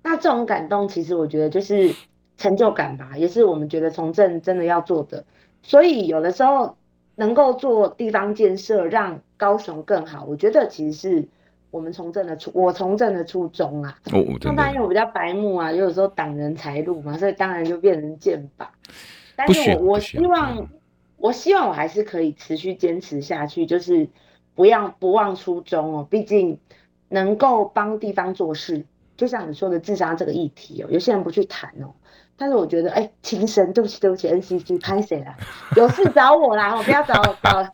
[0.03, 1.95] 那这种感动，其实我觉得就是
[2.37, 5.25] 成就感吧，也是我们觉得从政真的要做的。
[5.63, 6.77] 所以有的时候
[7.15, 11.29] 能够做地方建设，让高雄更好，我觉得其实是
[11.75, 13.99] 我们从政的初，我从政的初衷啊。
[14.13, 18.71] 哦，那当然因为我比较白目啊，有时候挡人财路嘛，所以当然就变成剑拔。
[19.35, 20.69] 但是我我希望。
[21.17, 24.07] 我希望我还是可以持续坚持下去，就是
[24.55, 26.07] 不要不忘初衷哦。
[26.11, 26.59] 毕竟
[27.09, 28.85] 能够帮地方做事，
[29.17, 31.95] 就像你说的自杀这个议题哦，有些人不去谈哦。
[32.37, 35.35] 但是我觉得，哎，情神，对不起对不起，NCC 拍谁啦？
[35.77, 37.67] 有事找我啦，我不要找找。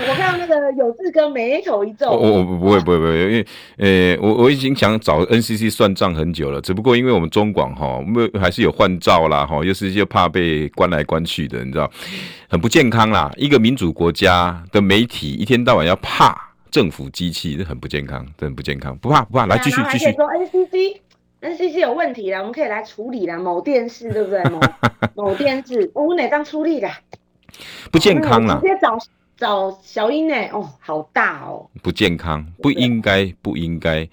[0.00, 2.10] 我看到那个有志哥眉头一皱。
[2.10, 3.46] 我我不会不会不会，因为
[3.78, 11.90] 呃，我我已经想找 NCC 算账很久了，只不过因为我们中广哈，我们还是有换照啦哈，又是又怕被关来关去的，你知道，
[12.48, 13.30] 很不健康啦。
[13.36, 16.34] 一个民主国家的媒体一天到晚要怕
[16.70, 18.96] 政府机器，这很不健康，真的不健康。
[18.98, 20.12] 不怕不怕，来继续继续。
[20.12, 20.96] 说 NCC
[21.42, 23.36] NCC 有问题啦，我们可以来处理啦。
[23.38, 24.42] 某电视对不对？
[24.44, 24.60] 某
[25.14, 26.88] 某电视，我们哪当出力的？
[27.92, 28.58] 不健康啦。
[28.62, 28.98] 直接找。
[29.44, 30.34] 找小英呢？
[30.54, 34.08] 哦，好大哦，不健康，不应该，不应该。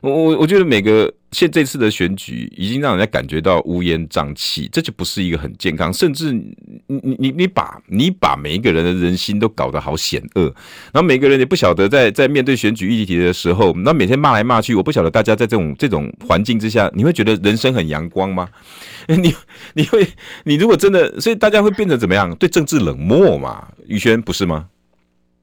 [0.00, 5.92] 我我我觉得每个现这次的选举已经让人家感觉到乌烟瘴气，这就不是一个很健康。
[5.92, 6.52] 甚至你
[6.86, 10.44] 你你你把你把每一个人的人心都搞得好险恶，
[10.92, 18.48] 然后每个人也不晓得在在面对选举议题的时候，那每天骂来骂去，我不晓得大家在这种这种环境之下，你会觉得人生很阳光吗？
[19.16, 19.34] 你
[19.74, 20.06] 你会
[20.44, 22.34] 你如果真的，所以大家会变得怎么样？
[22.36, 23.68] 对政治冷漠嘛？
[23.86, 24.68] 宇轩不是吗？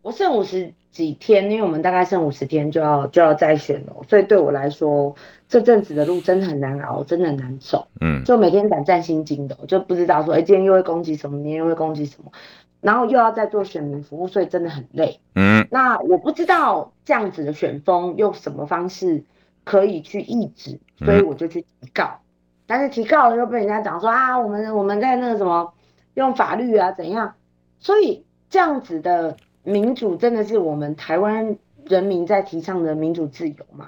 [0.02, 0.74] 我剩五十。
[0.96, 5.14] 几天，因为我们大概剩五十天就要就要再选了，所以对我来说，
[5.50, 7.86] 这阵子的路真的很难熬，真的很难走。
[8.00, 12.32] 嗯，就每天胆战心惊的，我就不知道说，哎、欸，今天又会攻击什么，明天又会攻击什么，
[12.80, 15.20] 然后又要再做选民服务，所以真的很累。
[15.34, 19.22] 嗯，那我不知道这样子的选风用什么方式
[19.66, 22.25] 可以去抑制，所以我就去提告，嗯、
[22.68, 25.74] 但是提告了又被人家讲说啊，我们我们在那个什么
[26.14, 27.36] 用法律啊怎样，
[27.80, 29.38] 所以这样子的。
[29.68, 33.88] 民主真的是我们台湾人民在提倡的民主自由嘛？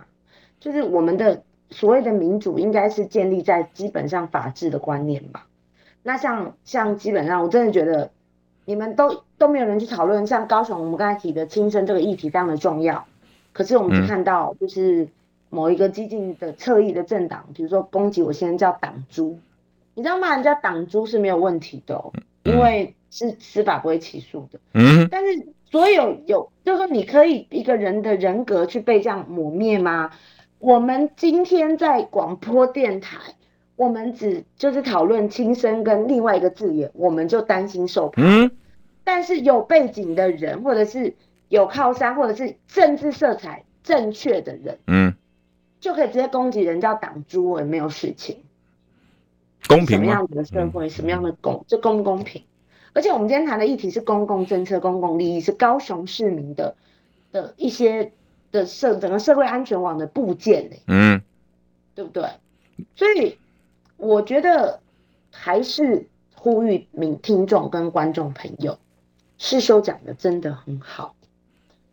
[0.60, 5.46] 就是我们的所谓的民主，应该是建立在基本上法治的观念吧？
[6.02, 8.10] 那像像基本上，我真的觉得
[8.66, 13.06] 你们都都没有人去讨论，像高雄我们刚才提的轻生这个议题非常的重要，
[13.54, 15.08] 可是我们就看到就是
[15.50, 19.40] 某一个激进的侧翼的政党，比如说攻击我现在叫党猪，
[19.94, 24.60] 你知道骂人家党猪是没有问题的哦，因为是司法不会起诉的。
[24.74, 25.48] 嗯，但是。
[25.70, 30.12] 所有有，就是说，你可以一个人的人格去被这样抹灭吗？
[30.60, 33.18] 我们今天在广播电台，
[33.76, 38.22] 我们只就是讨论轻生跟另外一个字眼，我们就担心受怕。
[38.22, 38.50] 嗯。
[39.04, 41.14] 但是有背景的人，或者是
[41.50, 45.14] 有靠山，或者是政治色彩正确的人，嗯，
[45.80, 48.44] 就可以直接攻击人叫党猪，也没有事情。
[49.68, 50.06] 公平吗？
[50.06, 52.44] 什么样子的社会，什么样的公，这公不公平？
[52.94, 56.76] 而且我们今天谈的议题是公共政策、公共利益，是高雄市民的
[57.32, 58.12] 的一些
[58.52, 61.22] 的社整个社会安全网的部件，嗯，
[61.94, 62.28] 对不对？
[62.96, 63.38] 所以
[63.98, 64.80] 我觉得
[65.32, 68.80] 还是呼吁民听众跟观众朋友，
[69.38, 71.16] 世修讲的真的很好。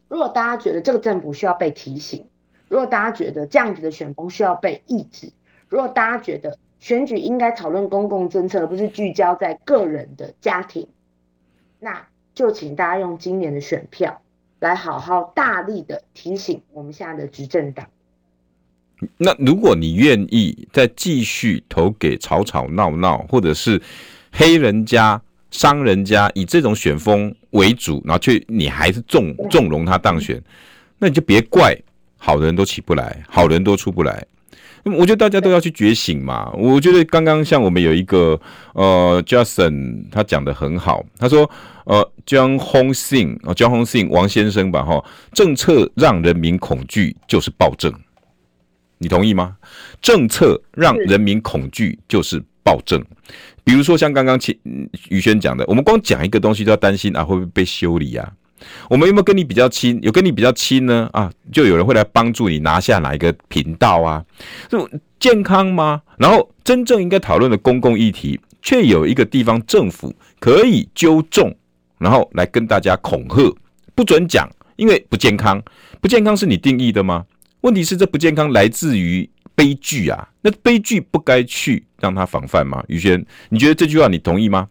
[0.09, 2.27] 如果大家觉得这个政府需要被提醒，
[2.75, 5.31] 如果大家觉得这样子的选风需要被抑制，
[5.69, 10.85] 如果大家觉得选举应该讨论公共政策，而不是聚焦在个人的家庭。
[11.79, 14.21] 那就请大家用今年的选票
[14.59, 17.87] 来好好大力的提醒我们现在的执政党。
[19.19, 23.81] 那如果你愿意再继续投给吵吵闹闹，或者是
[24.33, 30.43] 黑人家、伤人家，以这种选风为主，然后却你还是纵纵容他当选，
[30.99, 31.73] 那你就别怪
[32.25, 34.27] 好的人都起不来，好人都出不来。
[34.85, 36.51] 我觉得大家都要去觉醒嘛。
[36.55, 38.41] 我觉得刚刚像我们有一个
[38.73, 41.51] 呃，Jason 他讲的很好，他说
[41.85, 47.93] 呃，江宏信啊，江宏信王先生吧哈，政策让人民恐惧就是暴政，
[48.97, 49.59] 你同意吗？
[50.01, 53.05] 政策让人民恐惧就是暴政，
[53.65, 54.41] 比如说像刚刚
[55.11, 58.33] 宇轩讲的，我们光讲一个东西都要担心啊，会不会被修理啊？
[58.89, 59.99] 我们有没有跟你比较亲？
[60.03, 61.09] 有跟你比较亲呢？
[61.13, 64.25] 啊，就有人会来帮助你拿下哪一个频道啊？
[64.69, 66.03] 这健康吗？
[66.19, 71.55] 然后真正应该讨论的公共议题，却有一个地方政府可以纠众，
[71.99, 73.55] 然后来跟大家恐吓，
[73.95, 75.63] 不准讲，因为不健康。
[76.01, 77.25] 不健康是你定义的吗？
[77.63, 82.85] 问题是这不健康来自于悲剧啊，那悲剧不该去让他防范吗？
[82.89, 84.69] 宇轩，你觉得这句话你同意吗？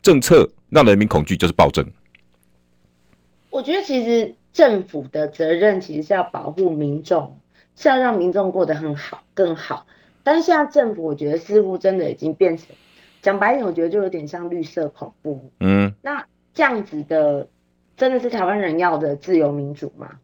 [0.00, 1.86] 政策让人民恐惧就是暴政。
[3.52, 7.38] 我觉得其实政府的责任其实是要保护民众。
[7.74, 9.86] 是要让民众过得很好，更好。
[10.22, 12.66] 但是现在政府，我觉得似乎真的已经变成，
[13.22, 15.50] 讲白一点，我觉得就有点像绿色恐怖。
[15.58, 17.48] 嗯，那这样子的，
[17.96, 20.18] 真的是台湾人要的自由民主吗？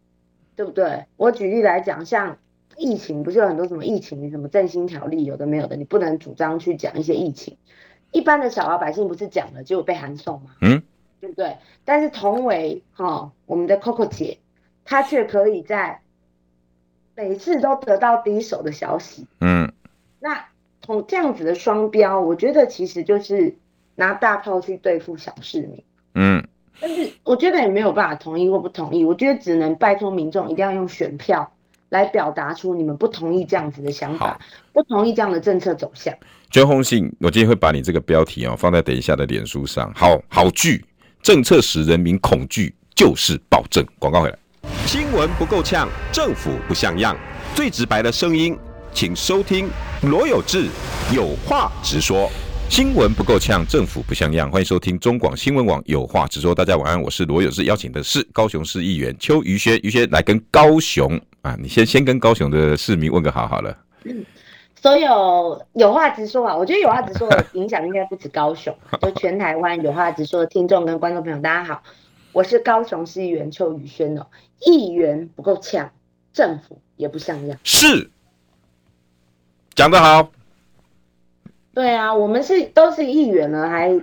[0.57, 1.07] 对不对？
[1.17, 2.37] 我举例来讲，像
[2.77, 7.57] 疫情，不是有很多什么疫情什么振兴条例，有的没有的，你不能主张去讲一些疫情。
[8.13, 10.51] 一般的小老百姓不是讲了就被函送吗？
[10.61, 10.83] 嗯，
[11.21, 11.57] 对不对？
[11.85, 14.39] 但是同为哈、哦，我们的 Coco 姐，
[14.85, 16.01] 她却可以在。
[17.21, 19.69] 每次都得到第一手的消息，嗯，
[20.21, 20.47] 那
[20.81, 23.53] 从这样子的双标，我觉得其实就是
[23.97, 25.83] 拿大炮去对付小市民，
[26.15, 26.47] 嗯，
[26.79, 31.53] 但是我觉得也没有办法同意或不同意，我觉得只能拜托民众一定要用选票
[31.89, 34.39] 来表达出你们不同意这样子的想法，
[34.73, 36.15] 不同意这样的政策走向。
[36.53, 40.85] 捐红信，我今天会把你这个标题哦放在等一下的脸书上，好好句，
[41.23, 43.85] 政策使人民恐惧就是暴政。
[43.99, 44.39] 广告回来。
[44.87, 47.17] 新闻不够呛，政府不像样，
[47.55, 48.57] 最直白的声音，
[48.93, 49.69] 请收听
[50.03, 50.67] 罗有志
[51.13, 52.31] 有话直说。
[52.71, 56.55] 新闻不够呛，政府不像样，欢迎收听中广新闻网有话直说。
[56.55, 63.75] 大家晚安，我是罗有志，邀请的是高雄市议员邱于轩，于轩来跟高雄啊，你先先跟高雄的市民问个好好了。
[64.05, 64.25] 嗯，
[64.81, 71.83] 所有有话直说啊，我觉得有话直说的影响应该不止高雄， 就全台湾有话直说的听众跟观众朋友，大家好。
[72.33, 74.27] 我是高雄市议员邱宇轩哦，
[74.61, 75.91] 议员不够呛，
[76.33, 77.59] 政府也不像样。
[77.65, 78.09] 是，
[79.75, 80.31] 讲得好。
[81.75, 84.01] 对啊，我们是都是议员了，还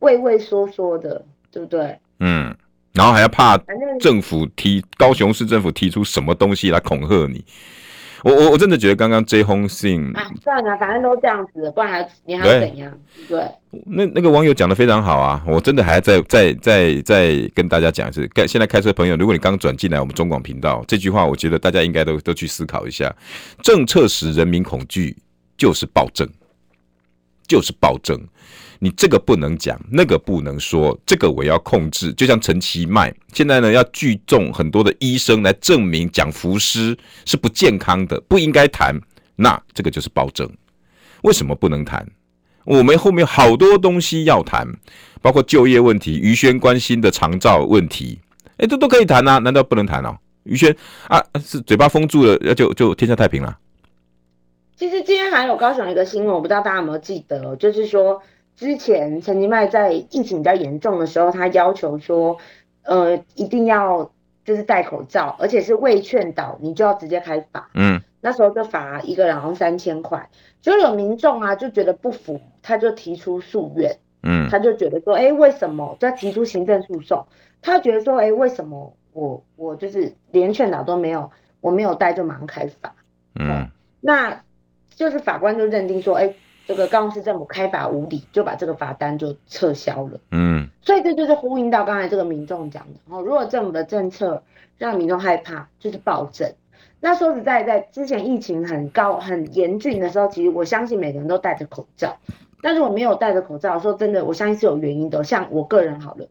[0.00, 1.98] 畏畏缩缩的，对不对？
[2.20, 2.54] 嗯，
[2.92, 3.56] 然后还要怕
[3.98, 7.42] 政府提高雄市政府提出什么东西来恐吓你。
[8.28, 12.92] 我我我真的觉得刚刚这封信啊，算了，反正都这样子，不然还你还要怎样？
[13.26, 13.38] 对，
[13.70, 23.10] 对那那个网友讲的非常好啊，我真的还要再再再再跟大家讲一次，开现在开车朋友，如果你刚转进来我们中广频道，这句话我觉得大家应该都都去思考一下，
[23.62, 25.16] 政策使人民恐惧
[25.56, 26.28] 就是暴政，
[27.46, 28.20] 就是暴政。
[28.80, 32.12] 你这个不能讲，那个不能说，这个我要控制。
[32.12, 38.94] 就像陈其迈现在呢，要聚众很多的医生来证明讲服尸是不健康的，不应该谈。
[39.34, 40.48] 那这个就是暴政。
[41.22, 42.06] 为什么不能谈？
[42.64, 44.64] 我们后面好多东西要谈，
[45.20, 48.20] 包括就业问题、于轩关心的长照问题，
[48.58, 50.16] 哎，这都可以谈啊，难道不能谈哦？
[50.44, 50.72] 于轩
[51.08, 53.58] 啊，是嘴巴封住了，那就就天下太平了。
[54.76, 58.22] 其实今天还有高雄一个新闻，我不知道大家有没有记得，就是说。
[58.58, 62.36] 之前陈其迈在疫情比较严重的时候，他要求说，
[62.82, 64.10] 呃，一定要
[64.44, 67.70] 就是戴口罩，而且是未劝导你就要直接开罚。
[67.74, 70.28] 嗯，那时候就罚一个人好像三千块，
[70.60, 73.96] 就有民众啊就觉得不服，他就提出诉愿。
[74.24, 77.24] 嗯，他就觉得说，哎、欸，为什么就要提出行政诉讼？
[77.62, 82.92] 他觉得说，哎、欸，为什么我我就是连劝导都没有，我没有戴就马上开罚？
[83.38, 84.42] 嗯，那
[84.96, 86.36] 就是法官就认定说，哎、欸。
[86.68, 90.20] 这个高雄市政府开罚无理，就把这个罚单就撤销了。
[90.32, 93.00] 嗯，所以这就是呼应到刚才这个民众讲的。
[93.08, 94.42] 哦，如果政府的政策
[94.76, 96.52] 让民众害怕，就是暴政。
[97.00, 102.18] 那说实在，在之前疫情很高、很严峻的时候，其实我相信每个人都戴着口罩。
[102.60, 105.24] 但是我没有戴着口罩，说真的，我相信是有原因的。
[105.24, 106.26] 像我个人好了，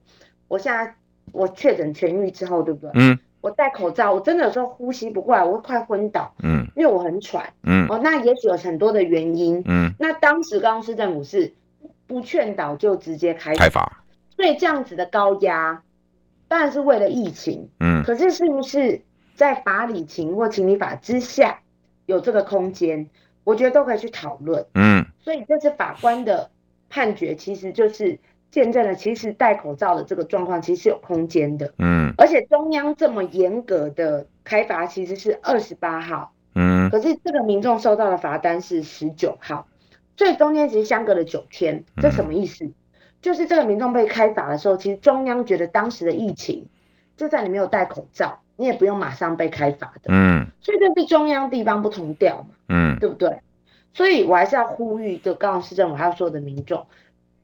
[0.47, 0.93] 我现在
[1.32, 2.91] 我确诊痊愈之后，对不对？
[2.93, 3.17] 嗯。
[3.48, 6.34] 我戴口罩，我真的有时候呼吸不过来，我会快昏倒。
[6.44, 7.54] 嗯，因为我很喘。
[7.64, 9.64] 嗯，哦，那也许有很多的原因。
[9.66, 11.54] 嗯，那当时高雄市政府是
[12.08, 14.04] 不劝导就直接开，开罚。
[14.36, 15.82] 所以这样子的高压，
[16.50, 17.70] 当然是为了疫情。
[17.80, 19.02] 嗯，可是是不是
[19.36, 21.62] 在法理情或情理法之下
[22.06, 23.10] 有这个空间？
[23.46, 24.66] 我觉得都可以去讨论。
[24.74, 26.52] 嗯，所以这次法官的
[26.90, 28.20] 判决其实就是。
[28.50, 39.68] 见证了，其实戴口罩的这个状况其实是有空间的，嗯，而且中央这么严格的开罚其实是二十八号，嗯，可是这个民众收到的罚单是十九号，
[40.16, 42.66] 所以中间其实相隔了九天，这什么意思？
[42.66, 42.74] 嗯、
[43.22, 46.67] 就是这个民众被开罚的时候，其实中央觉得当时的疫情，
[47.17, 53.42] 就算你没有戴口罩，你也不用马上被开罚的，嗯，所以这是中央地方不同调嘛，嗯，对不对？
[53.94, 56.86] 所以我还是要呼吁，就高雄市政府还有所有的民众。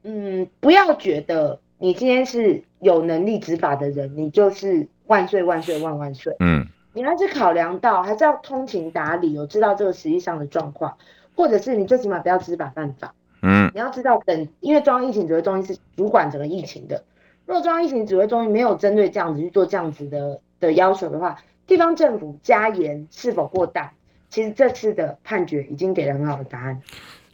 [0.04, 6.36] 嗯，不要觉得你今天是有能力执法的人，你就是万岁万岁万万岁。
[6.40, 10.96] 嗯，你还是考量到，还是要通情达理，有知道这个实际上的状况，
[11.34, 13.14] 或者是你最起码不要知法犯法。
[13.42, 17.02] 嗯，你要知道等，因为中央疫情指挥中心是主管整个疫情的，
[17.46, 23.90] 如果中央疫情指挥中心没有针对这样子去做这样子的的要求的话，地方政府加严是否过当？
[24.30, 26.82] 其实这次的判决已经给了很好的答案。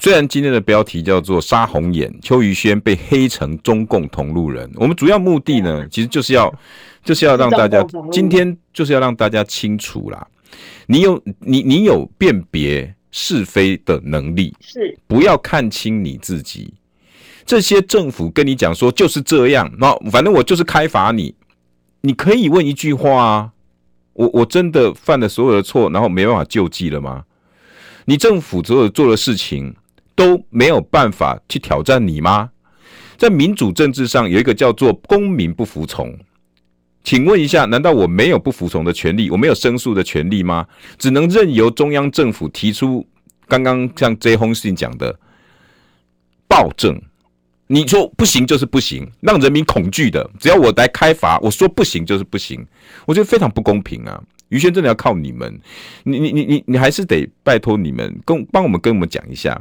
[0.03, 6.51] 虽然今天的标题叫做“杀红眼”，邱于轩被黑成中共同路人，我们主要目的呢，其实就是要
[7.05, 10.27] 就是要让大家 今天就是要让大家清楚啦，
[10.87, 16.73] 你有你你有辨别是非的能力，是不要看清你自己。
[17.45, 21.35] 这些政府跟你讲说就是这样，那反正我就是开罚你，
[22.01, 23.51] 你可以问一句话啊，
[24.15, 27.25] 我我真的犯了所有的错，然后没办法救济了吗？
[28.07, 29.75] 你政府所有做的事情。
[30.21, 32.51] 都没有办法去挑战你吗？
[33.17, 36.15] 在民主政治上有一个叫做公民不服从，
[37.03, 39.31] 请问一下，难道我没有不服从的权利？
[39.31, 40.67] 我没有申诉的权利吗？
[40.99, 43.07] 只能任由中央政府提出
[43.49, 45.19] 刚刚像这封信讲的
[46.47, 47.01] 暴政，
[47.69, 52.63] 你说不行就是不行，让人民恐惧的，只要我来开罚，我说不行就是不行，
[53.07, 54.23] 我觉得非常不公平啊！
[54.51, 55.59] 于轩真的要靠你们，
[56.05, 59.59] 你你你你你还是得拜托你们跟帮我们跟我们讲一下。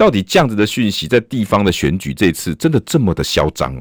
[0.00, 3.76] 到底这样子的讯息在地方的选举这次真的这么的嚣张？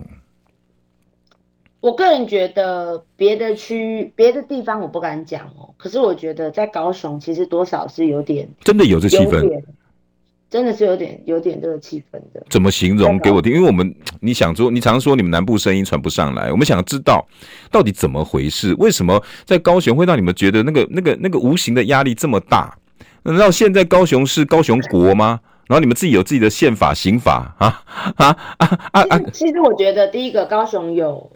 [1.80, 9.64] 我个人觉得别的区、别的地方我不敢讲哦，可是我觉得在高雄其实多少是有点真的有这气氛，
[10.50, 12.46] 真的是有点有点这个气氛的。
[12.50, 13.54] 怎么形容给我听？
[13.54, 17.26] 因为我们你想说，你常说你们南部声音传不上来，我们想知道
[17.72, 18.74] 到底怎么回事？
[18.74, 22.78] 为什么在高雄会让你们觉得那个那个那个无形的压力这么大？
[23.24, 25.40] 难道现在高雄是高雄国吗？
[25.70, 27.84] 然后你们自己有自己的宪法、刑法啊
[28.18, 29.02] 啊啊啊！
[29.08, 31.32] 啊其实我觉得第一个高雄有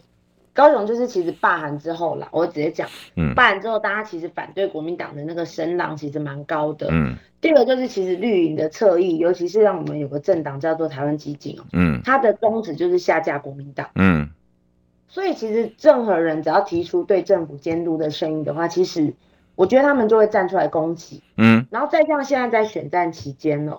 [0.52, 7.14] 高雄，就是其实罢韩之后啦，我直接讲，嗯，罢韩之后，大家其实反对国民党的那个声浪其实蛮高的，嗯。
[7.40, 14.28] 第二个就是其实绿营的侧翼，尤其是让我们有个政党叫做台湾基进，嗯，它的宗旨就是下架国民党，嗯。
[15.06, 19.14] 所以其实任何人只要提出对政府监督的声音的话，其实
[19.54, 21.64] 我觉得他们就会站出来攻击，嗯。
[21.70, 23.78] 然后再像现在在选战期间哦。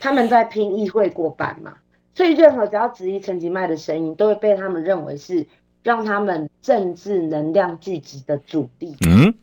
[0.00, 1.74] 他们在拼议会过半嘛，
[2.14, 5.46] 所以任何只要质疑陈吉迈的声音，都会被他们认为是
[5.82, 8.96] 让他们政治能量聚集的主力。
[9.06, 9.34] 嗯，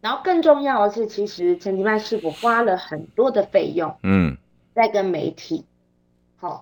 [0.00, 4.36] 然后更重要的是，其实陈吉迈是否花了很多的费用，嗯，
[4.74, 5.64] 在跟媒体
[6.36, 6.60] 好、哦、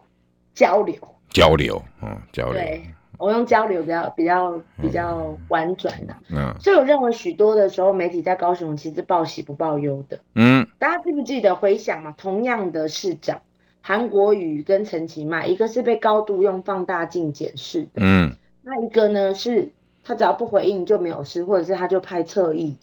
[0.55, 0.97] 交流。
[1.31, 2.55] 交流，嗯，交流。
[2.55, 10.67] 对，我用交流比较比较比较婉转的，嗯，所以我认为许多的时候，媒体在高雄其实报喜不报忧的，嗯。
[10.79, 12.15] 大家记不记得回想嘛？
[12.17, 13.43] 同样的市长
[13.81, 19.73] 韩国瑜跟陈其迈，一个是被高度用放大镜检视的，嗯，那一个呢是
[20.05, 22.77] 他只要不回应就没有事，或者是他就派侧翼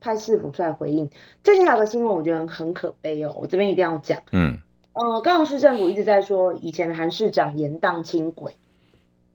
[0.00, 1.10] 派市府出来回应。
[1.42, 4.56] 这条的新闻我觉得很可悲哦，我这边一定要讲，嗯，
[4.94, 8.56] 呃，高雄市政府一直在说以前的韩市长严荡轻轨，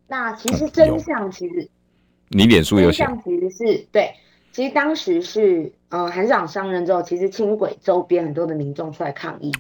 [0.07, 1.69] 那其实真相其实
[2.29, 4.11] 你脸书有写，真相其实是对。
[4.53, 9.51] 其实当时是，呃，韩市长上任之后，其实轻轨周边很多的民众出来抗议，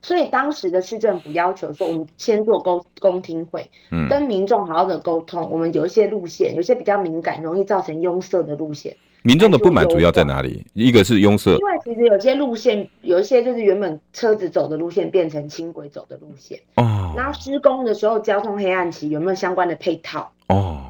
[0.00, 5.50] 所以当时的市政府要求说，我们先做公公听会，嗯，跟民众好好的沟通。
[5.50, 8.96] 我们有一些路线，有些比较敏感，容易造成拥塞的路线。
[9.22, 10.64] 民众的不满主要在哪里？
[10.74, 17.12] 一个是拥塞，因为其实有些路线，有一些就是原本车子走的路线变成轻轨走的路线哦。
[17.16, 20.30] 然后施工的时候，交通黑暗期有没有相关的配套？
[20.48, 20.82] 哦。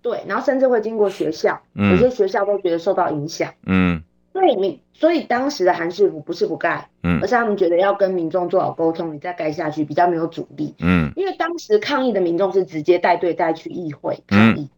[0.00, 3.52] 对，然后甚至会经过学校，嗯、有些学校都觉得受到影响。
[3.66, 4.00] 嗯，
[4.32, 10.72] 所以你所以当时的韩市府不是不盖，嗯，而是他们觉得要跟民众做好沟通，你再盖下去比较没有阻力。
[10.78, 14.60] 嗯，因为当时抗议的民众是直接带队带去议会抗议。
[14.62, 14.70] 嗯、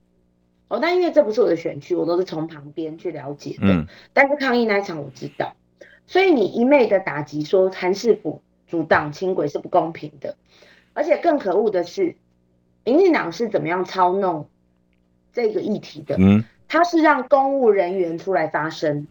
[0.70, 3.66] 哦，但因为这不是我的选区，我都是从旁边去了解的。
[3.66, 5.54] 嗯，但是抗议那一场我知道，
[6.06, 10.36] 所以你一昧的打击说韩市府阻挡轻轨是不公平的，
[10.94, 12.14] 而且更可恶的是，
[12.84, 14.48] 民进党是怎么样操弄？
[15.32, 19.06] 这个议题的，嗯，他是让公务人员出来发声，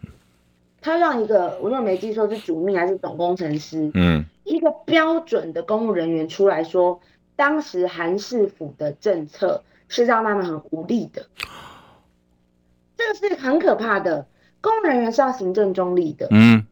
[0.80, 7.00] 他让一个我如果没记错是主秘还是总工程师，嗯，一个标准的公务人员出来说，
[7.36, 11.26] 当时韩市府的政策是让他们很无力的，
[12.96, 14.26] 这个是很可怕的。
[14.62, 16.64] 公务人员是要行政中立的，嗯，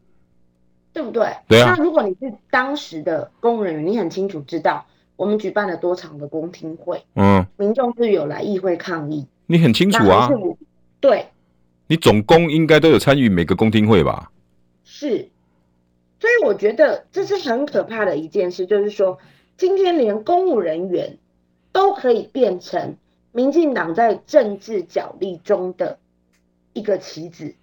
[0.93, 1.35] 对不对？
[1.47, 1.75] 对啊。
[1.75, 9.27] 那如果你是当时的公务人员，你很清楚知道我们举办了多场的公听会，嗯，民众是有来议会抗议。
[9.47, 10.29] 你很清楚啊，
[11.01, 11.27] 对，
[11.87, 14.31] 你总工应该都有参与每个公听会吧？
[14.83, 15.29] 是，
[16.19, 19.17] 所以我觉得这是很可怕的一件事，就是说
[19.57, 21.17] 今天连公务人员
[21.71, 22.97] 都可以变成
[23.31, 25.99] 民进党在政治角力中的
[26.73, 27.55] 一个棋子。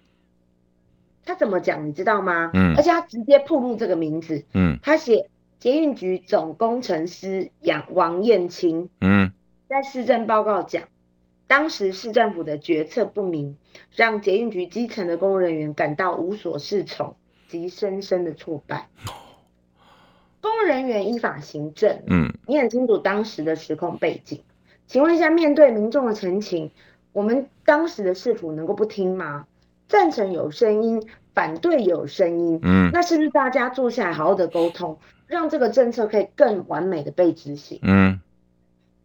[1.25, 2.51] 他怎么讲你知道吗？
[2.53, 9.33] 嗯，而且他直接曝露这个名字，嗯，他写捷运局总工程师杨王燕青，嗯，
[9.67, 10.83] 在市政报告讲，
[11.45, 13.57] 当时市政府的决策不明，
[13.93, 17.17] 让捷运局基层的公务人员感到无所适从
[17.49, 18.87] 及深深的挫败。
[20.39, 24.39] 公务人员依法行政，嗯，你很清楚当时的时空背景。
[24.87, 26.71] 请问一下，面对民众的陈情，
[27.11, 29.45] 我们当时的市府能够不听吗？
[29.89, 34.97] 赞成有声音，反对有声音，嗯，那是不是大家坐下来好好的沟通？
[35.27, 37.79] 让这个政策可以更完美的被执行。
[37.83, 38.19] 嗯，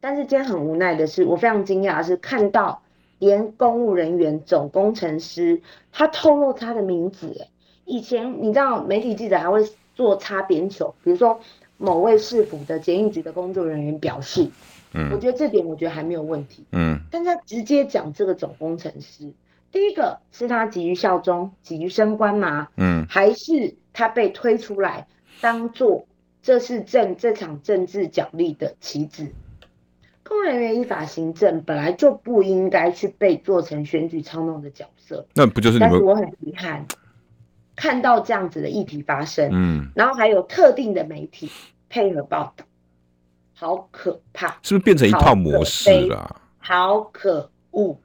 [0.01, 2.83] 但是今天很无奈的是，我非常惊讶的是看到
[3.19, 5.61] 连公务人员总工程师
[5.93, 7.49] 他透露他的名字。
[7.85, 11.41] 以前你知道媒体记者还会做擦边球，比如说
[11.77, 14.49] 某位市府的检疫局的工作人员表示，
[14.95, 16.65] 嗯，我觉得这点我觉得还没有问题。
[16.73, 19.33] 嗯，但他直接讲这个总工程师，
[19.71, 22.69] 第一个是他急于效忠、急于升官吗？
[22.77, 25.07] 嗯，还是他被推出来
[25.41, 26.07] 当做？
[26.45, 29.29] 这是政这场政治角力的棋子，
[30.25, 35.25] 公务人员依法行政本来就不应该去被做成选举操弄的角色。
[35.35, 35.91] 那不就是你们？
[35.91, 36.85] 但是我很遗憾
[37.77, 41.49] 看到这样子的议题发生，嗯，然后还有特定的媒体
[41.89, 42.65] 配合报道，
[43.63, 44.49] 好可怕！
[44.61, 46.41] 是不是变成一套模式了？
[46.59, 47.97] 好可恶！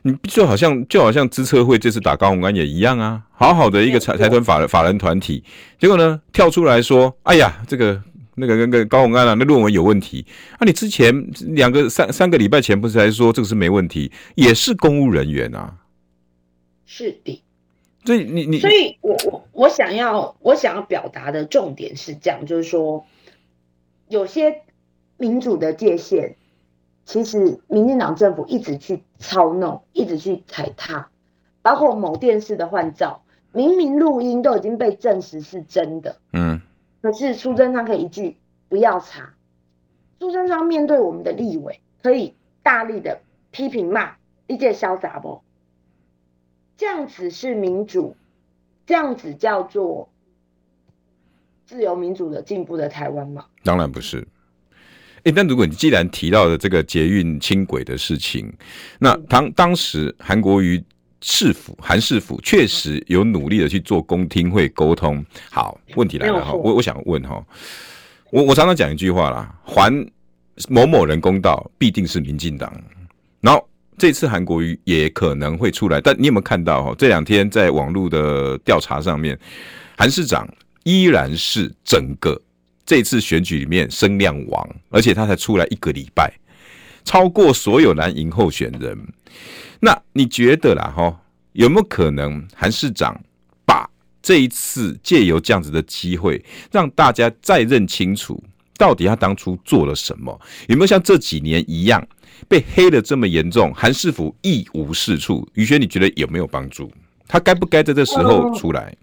[0.00, 5.44] 你就好像就好像资策会这次打高虹安也一样啊，好好的一个财财团法人法人团体，
[5.78, 8.02] 结果呢跳出来说，哎呀，这个
[8.36, 10.24] 那个那个高虹安啊，那论文有问题。
[10.52, 11.12] 啊，你之前
[11.48, 15.74] 两个三三个礼拜前不是还说这个是没问题，也是公务人员啊，
[16.86, 17.42] 是的，
[18.06, 23.04] 所以你你，所以我我我想要我想要表达的重点是这样，就是说
[24.08, 24.62] 有些
[25.16, 26.36] 民主的界限。
[27.04, 31.08] 其实，民进党政府一直去操弄，一直去踩踏，
[31.62, 36.60] 包括某电视的换照，明明录音都已经被证实是真的，嗯，
[37.00, 38.36] 可是苏贞昌可以一句
[38.68, 39.32] 不要查，
[40.18, 45.40] 苏贞昌面对我们的立委，可以大力的批评骂，一介潇洒不？
[46.76, 48.16] 这样子是民主，
[48.84, 50.10] 这样子叫做
[51.68, 53.44] 自由民主的进步的台湾吗？
[53.62, 54.26] 当然不是。
[55.24, 58.50] 欸、但如果你既然提到了这个捷运轻轨的事情，
[58.98, 60.82] 那当当时韩国瑜
[61.20, 65.22] 市府韩市府确实有努力的去做公听会沟通。
[65.50, 67.44] 好，问题来了哈，我我想问哈，
[68.30, 69.92] 我我常常讲一句话啦，还
[70.70, 72.72] 某某人公道，必定是民进党。
[73.42, 76.94] 然后这次韩国瑜也可能会出来，但你有没有看到哈？
[76.96, 79.38] 这两天在网络的调查上面，
[79.98, 80.48] 韩市长
[80.88, 82.40] 依然是整个。
[82.86, 86.32] 这次选举里面声量王，而且他才出来一个礼拜，
[87.04, 88.98] 超过所有蓝营候选人。
[89.80, 90.90] 那你觉得啦？
[90.96, 91.20] 哈，
[91.52, 93.14] 有没有可能韩市长
[93.66, 93.86] 把
[94.22, 98.42] 这一次借由这样子的机会，让大家再认清楚，
[98.78, 100.40] 到底他当初做了什么？
[100.68, 102.02] 有没有像这几年一样
[102.48, 103.70] 被黑的这么严重？
[103.74, 105.46] 韩市府一无是处。
[105.52, 106.90] 宇轩，你觉得有没有帮助？
[107.26, 108.96] 他该不该在这时候出来？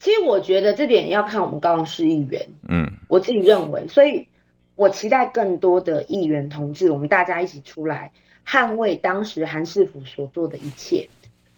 [0.00, 4.28] 其实我觉得这点要看我们高雄市议员，嗯，我自己认为，所以
[4.76, 8.12] 我期待更多的议员同志，我们大家一起出来
[8.46, 11.08] 捍卫当时韩市府所做的一切，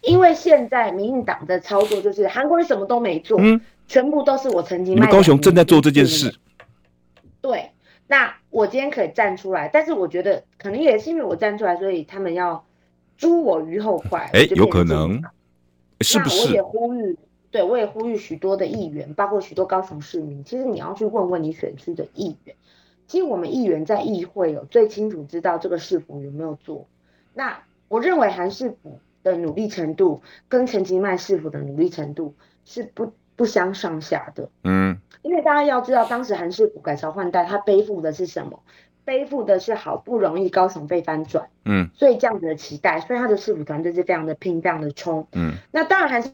[0.01, 4.95] 因为现在民进党的操作就是韩国人什么都没做，嗯，全部都是我曾经。
[4.95, 6.33] 你们高雄正在做这件事，
[7.41, 7.69] 对，
[8.07, 12.65] 那我今天可以站出来，但是我觉得可能也是因为我站出来，所以他们要
[13.17, 15.21] 诛我于后快，哎，有可能，
[15.99, 16.47] 是不是？
[16.47, 17.15] 我也呼吁。
[17.51, 22.55] 对，我也呼吁许多的议员，包括许多高雄市民，其实你要去问问你选区的议员。
[23.07, 26.87] 其实我们议员在议会有最清楚知道这个市府有没有做。
[27.33, 32.33] 那我认为韩市府的努力程度跟陈其迈市府的努力程度
[32.63, 34.49] 是不不相上下的。
[34.63, 38.61] 嗯，因为大家要知道，当时韩市府改朝换代，他背负的是什么？
[39.03, 41.49] 背负的是好不容易高雄被翻转。
[41.65, 45.27] 嗯，所以这样子的期待，所以他的市府团队是非常的拼，非常的冲。
[45.33, 46.31] 嗯，那当然还是。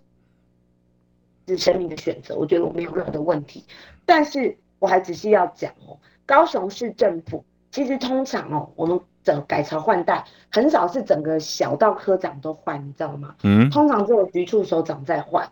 [1.47, 3.63] 是生命的选择，我觉得我没有任何的问题，
[4.05, 13.35] 但是我还只是要讲哦，高雄市政府其实通常哦，我们整改朝换代很少是整个小到科长都换，你知道吗？
[13.43, 15.49] 嗯，通常只有局处首长在换，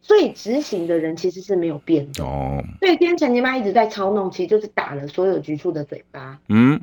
[0.00, 2.62] 所以执行的人其实是没有变的哦。
[2.80, 6.80] 所以今天陈吉妈一直在操弄，其实就是打了所有局处的嘴巴，嗯，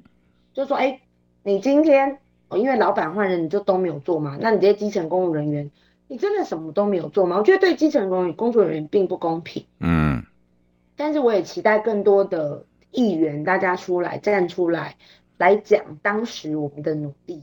[0.53, 1.01] 就说哎、欸，
[1.43, 5.71] 你今天哦，因为老板换人，你就都没有做嘛，那你这些基层公务人员。
[6.11, 7.37] 你真的什么都没有做吗？
[7.37, 9.65] 我觉得对基层工工作人员并不公平。
[9.79, 10.21] 嗯，
[10.97, 14.97] 但是我也期待更多的议员大家出来站出来
[15.37, 17.41] 来讲当时我们的努力，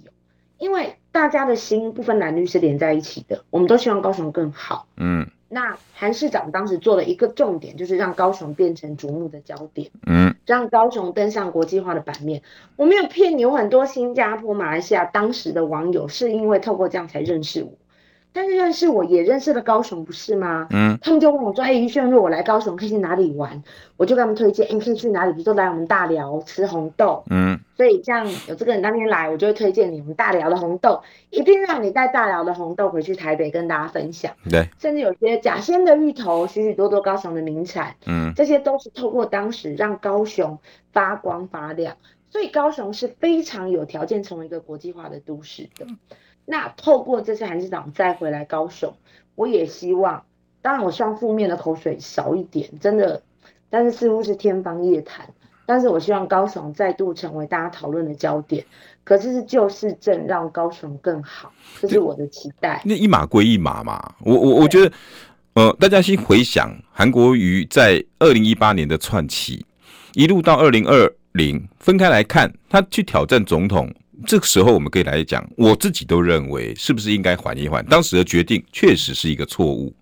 [0.58, 4.86] 因为大家的心不分男女是连在一起的，我们都希望高雄更好。
[4.98, 12.42] 嗯，那韩市长当时做了一个重点，就是让高雄变成瞩目的焦点，嗯，让高雄登上国际化的版面。
[12.76, 17.72] 我没有骗你，有很多新加坡、马来西亚当时的网友是因为透过这样才认识我。
[18.32, 20.68] 但是认识我也认识了高雄，不是吗？
[20.70, 23.62] 嗯，他们就问我说：“哎、欸，于宣，如果我来高雄，可以去哪里玩？”
[23.96, 25.32] 我就给他们推荐：“哎、欸，可以去哪里？
[25.32, 34.32] 比如说来我们大寮吃红豆。”嗯，所以这样有这个人当天来，我就会推荐你我们大寮的红豆，一定让你带大寮的红豆回去台北跟大家分享。
[34.48, 40.58] 对，甚至有些假仙的芋头，许许多多高雄的名产，嗯，这些都是透过当时让高雄
[40.92, 41.96] 发光发亮，
[42.30, 45.86] 所以高雄是非常有条件成为一个国际化的都市的。
[46.50, 48.94] 那透过这次韩市长再回来高雄，
[49.34, 50.24] 我也希望，
[50.62, 53.22] 当然我希望负面的口水少一点，真的，
[53.68, 55.28] 但是似乎是天方夜谭。
[55.66, 58.64] 但是我希望高雄再度成为大家讨论的焦点，
[59.04, 62.80] 可是是旧市镇让高雄更好，这是我的期待。
[62.86, 64.92] 那一码归一码嘛，我我我觉得，
[65.52, 69.66] 呃，大家先回想韩国瑜在二零一八年的串起，
[70.14, 73.92] 一路到二零二零，分开来看，他去挑战总统。
[74.26, 77.84] 这个时候，我们可以来讲，我自己都认为，是不是应该缓一缓？
[77.86, 79.94] 当时的决定确实是一个错误。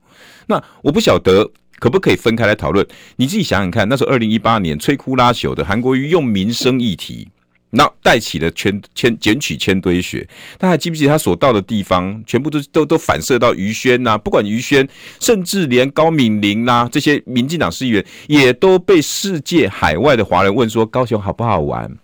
[0.47, 2.87] 那我不晓得可不可以分开来讨论？
[3.17, 7.29] 你自己想想看，那时候二零一八年摧枯拉朽的韩国瑜用民生议题，
[7.71, 10.27] 那带起了千千捡取千堆雪。
[10.59, 14.17] 他还记不记得他所到的地方，全部都都都反射到于轩呐？
[14.17, 14.89] 不管于轩，
[15.21, 21.99] 甚至连高敏玲呐、这些民进党议员，也都被世界海外的华人问说：高雄好不好玩？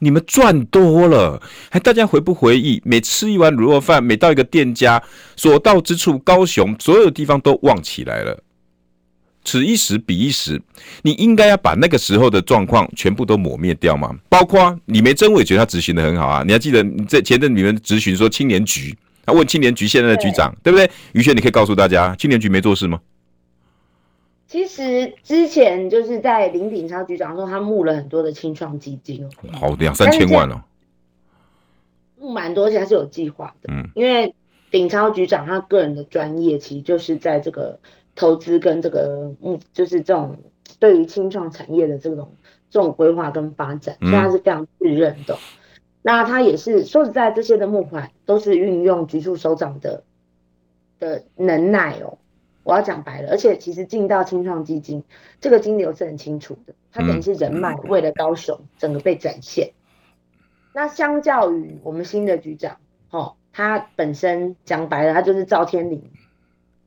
[0.00, 1.40] 你们赚多了，
[1.70, 2.82] 还大家回不回忆？
[2.84, 5.02] 每吃一碗卤肉饭，每到一个店家，
[5.36, 8.42] 所到之处，高雄所有地方都旺起来了。
[9.44, 10.60] 此一时彼一时，
[11.02, 14.14] 你应该要把那个时候的状况全部都抹灭掉吗？
[14.28, 16.42] 包括李梅珍，我也觉得他执行的很好啊。
[16.46, 20.90] 你还记得你在前阵你们质询说青年局，他问青年局现在的局长，对，对不对？
[21.12, 22.98] 于轩，你可以告诉大家，青年局没做事吗？
[24.50, 30.60] 其实之前就是在林鼎超局长说，他募了很多的青创基金，好两三千万哦，
[32.18, 33.72] 募蛮多，而且他是有计划的。
[33.72, 34.34] 嗯，因为
[34.72, 37.78] 鼎超局长他个人的专业，其实就是在这个
[38.16, 40.36] 投资跟这个嗯，就是这种
[40.80, 42.34] 对于青创产业的这种
[42.70, 45.34] 这种规划跟发展，所以他是非常自认的。
[45.34, 45.38] 嗯、
[46.02, 50.02] 那他也是说实在，这些的募款都是运用局处首长的
[50.98, 52.18] 的能耐哦。
[52.62, 55.02] 我要讲白了，而且其实进到青创基金，
[55.40, 59.68] 这个金流是很清楚的，它等于是人脉为了高雄整个被展现。
[59.68, 60.40] 嗯、
[60.74, 62.76] 那相较于我们新的局长，
[63.10, 66.02] 哦，他本身讲白了，他就是赵天林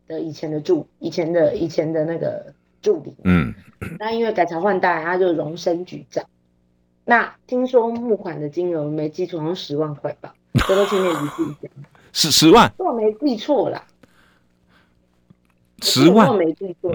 [0.07, 3.15] 的以前的助，以前的以前的那个助理。
[3.23, 3.53] 嗯。
[3.99, 6.23] 那因为改朝换代，他就荣升局长。
[7.03, 10.33] 那听说募款的金额没记错，好像十万块吧？
[10.67, 11.71] 这都青年局自己讲。
[12.13, 12.71] 十十万？
[12.77, 13.85] 如果没记错啦。
[15.83, 16.27] 十万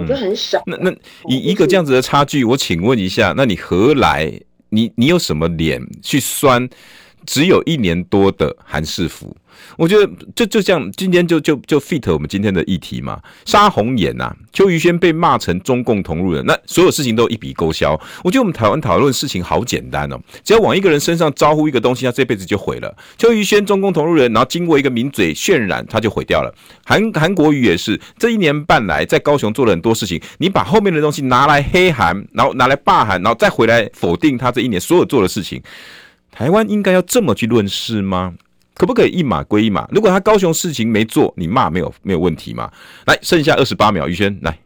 [0.09, 0.63] 就很少。
[0.67, 0.91] 那那
[1.29, 4.41] 以一个这样子的差距，我请问一下，那你何来？
[4.71, 6.69] 你你有什么脸去酸？
[7.29, 9.37] 只有一年多的韩市府？
[9.77, 17.93] 我觉得就就像今天就就就 fit 我们今天的议题嘛，杀红眼呐、啊，邱于轩被骂成中共同路人，那所有事情都一笔勾销。
[18.25, 22.97] 我觉得我们台湾讨论事情好简单哦，只要往一个人身上招呼一个东西，他这辈子就毁了。
[23.19, 26.55] 邱于轩中共同路人，然后经过一个名嘴渲染，他就毁掉了。
[26.87, 35.61] 韩韩国瑜也是这一年半来在高雄做了很多事情，你把后面的东西拿来黑韩，然后拿来霸韩，然后再回来否定他这一年所有做的事情，
[36.31, 38.35] 台湾应该要这么去论事吗？
[38.75, 39.89] 可不可以一码归一码？
[39.91, 42.71] 如果他高雄事情没做，你骂没有没有问题嘛？
[43.07, 44.57] 来，剩下二十八秒，于轩来。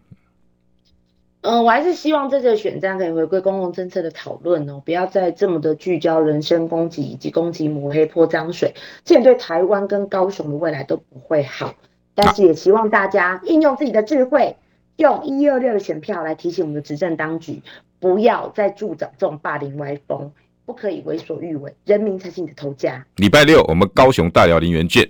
[1.40, 11.74] 嗯、我还是希望这次选战可以回归公共政策的讨论哦，不要再这么的聚焦人身攻击以及攻击抹黑泼脏水，这样对台湾跟高雄的未来都不会好。
[12.14, 14.54] 但是也希望大家应用自己的智慧，
[14.96, 17.62] 用一二六的选票来提醒我们的执政当局，
[17.98, 20.30] 不要再助长这种霸凌歪风。
[20.64, 23.04] 不可以为所欲为，人民才是你的头家。
[23.16, 25.08] 礼拜六我们高雄大寮林园见。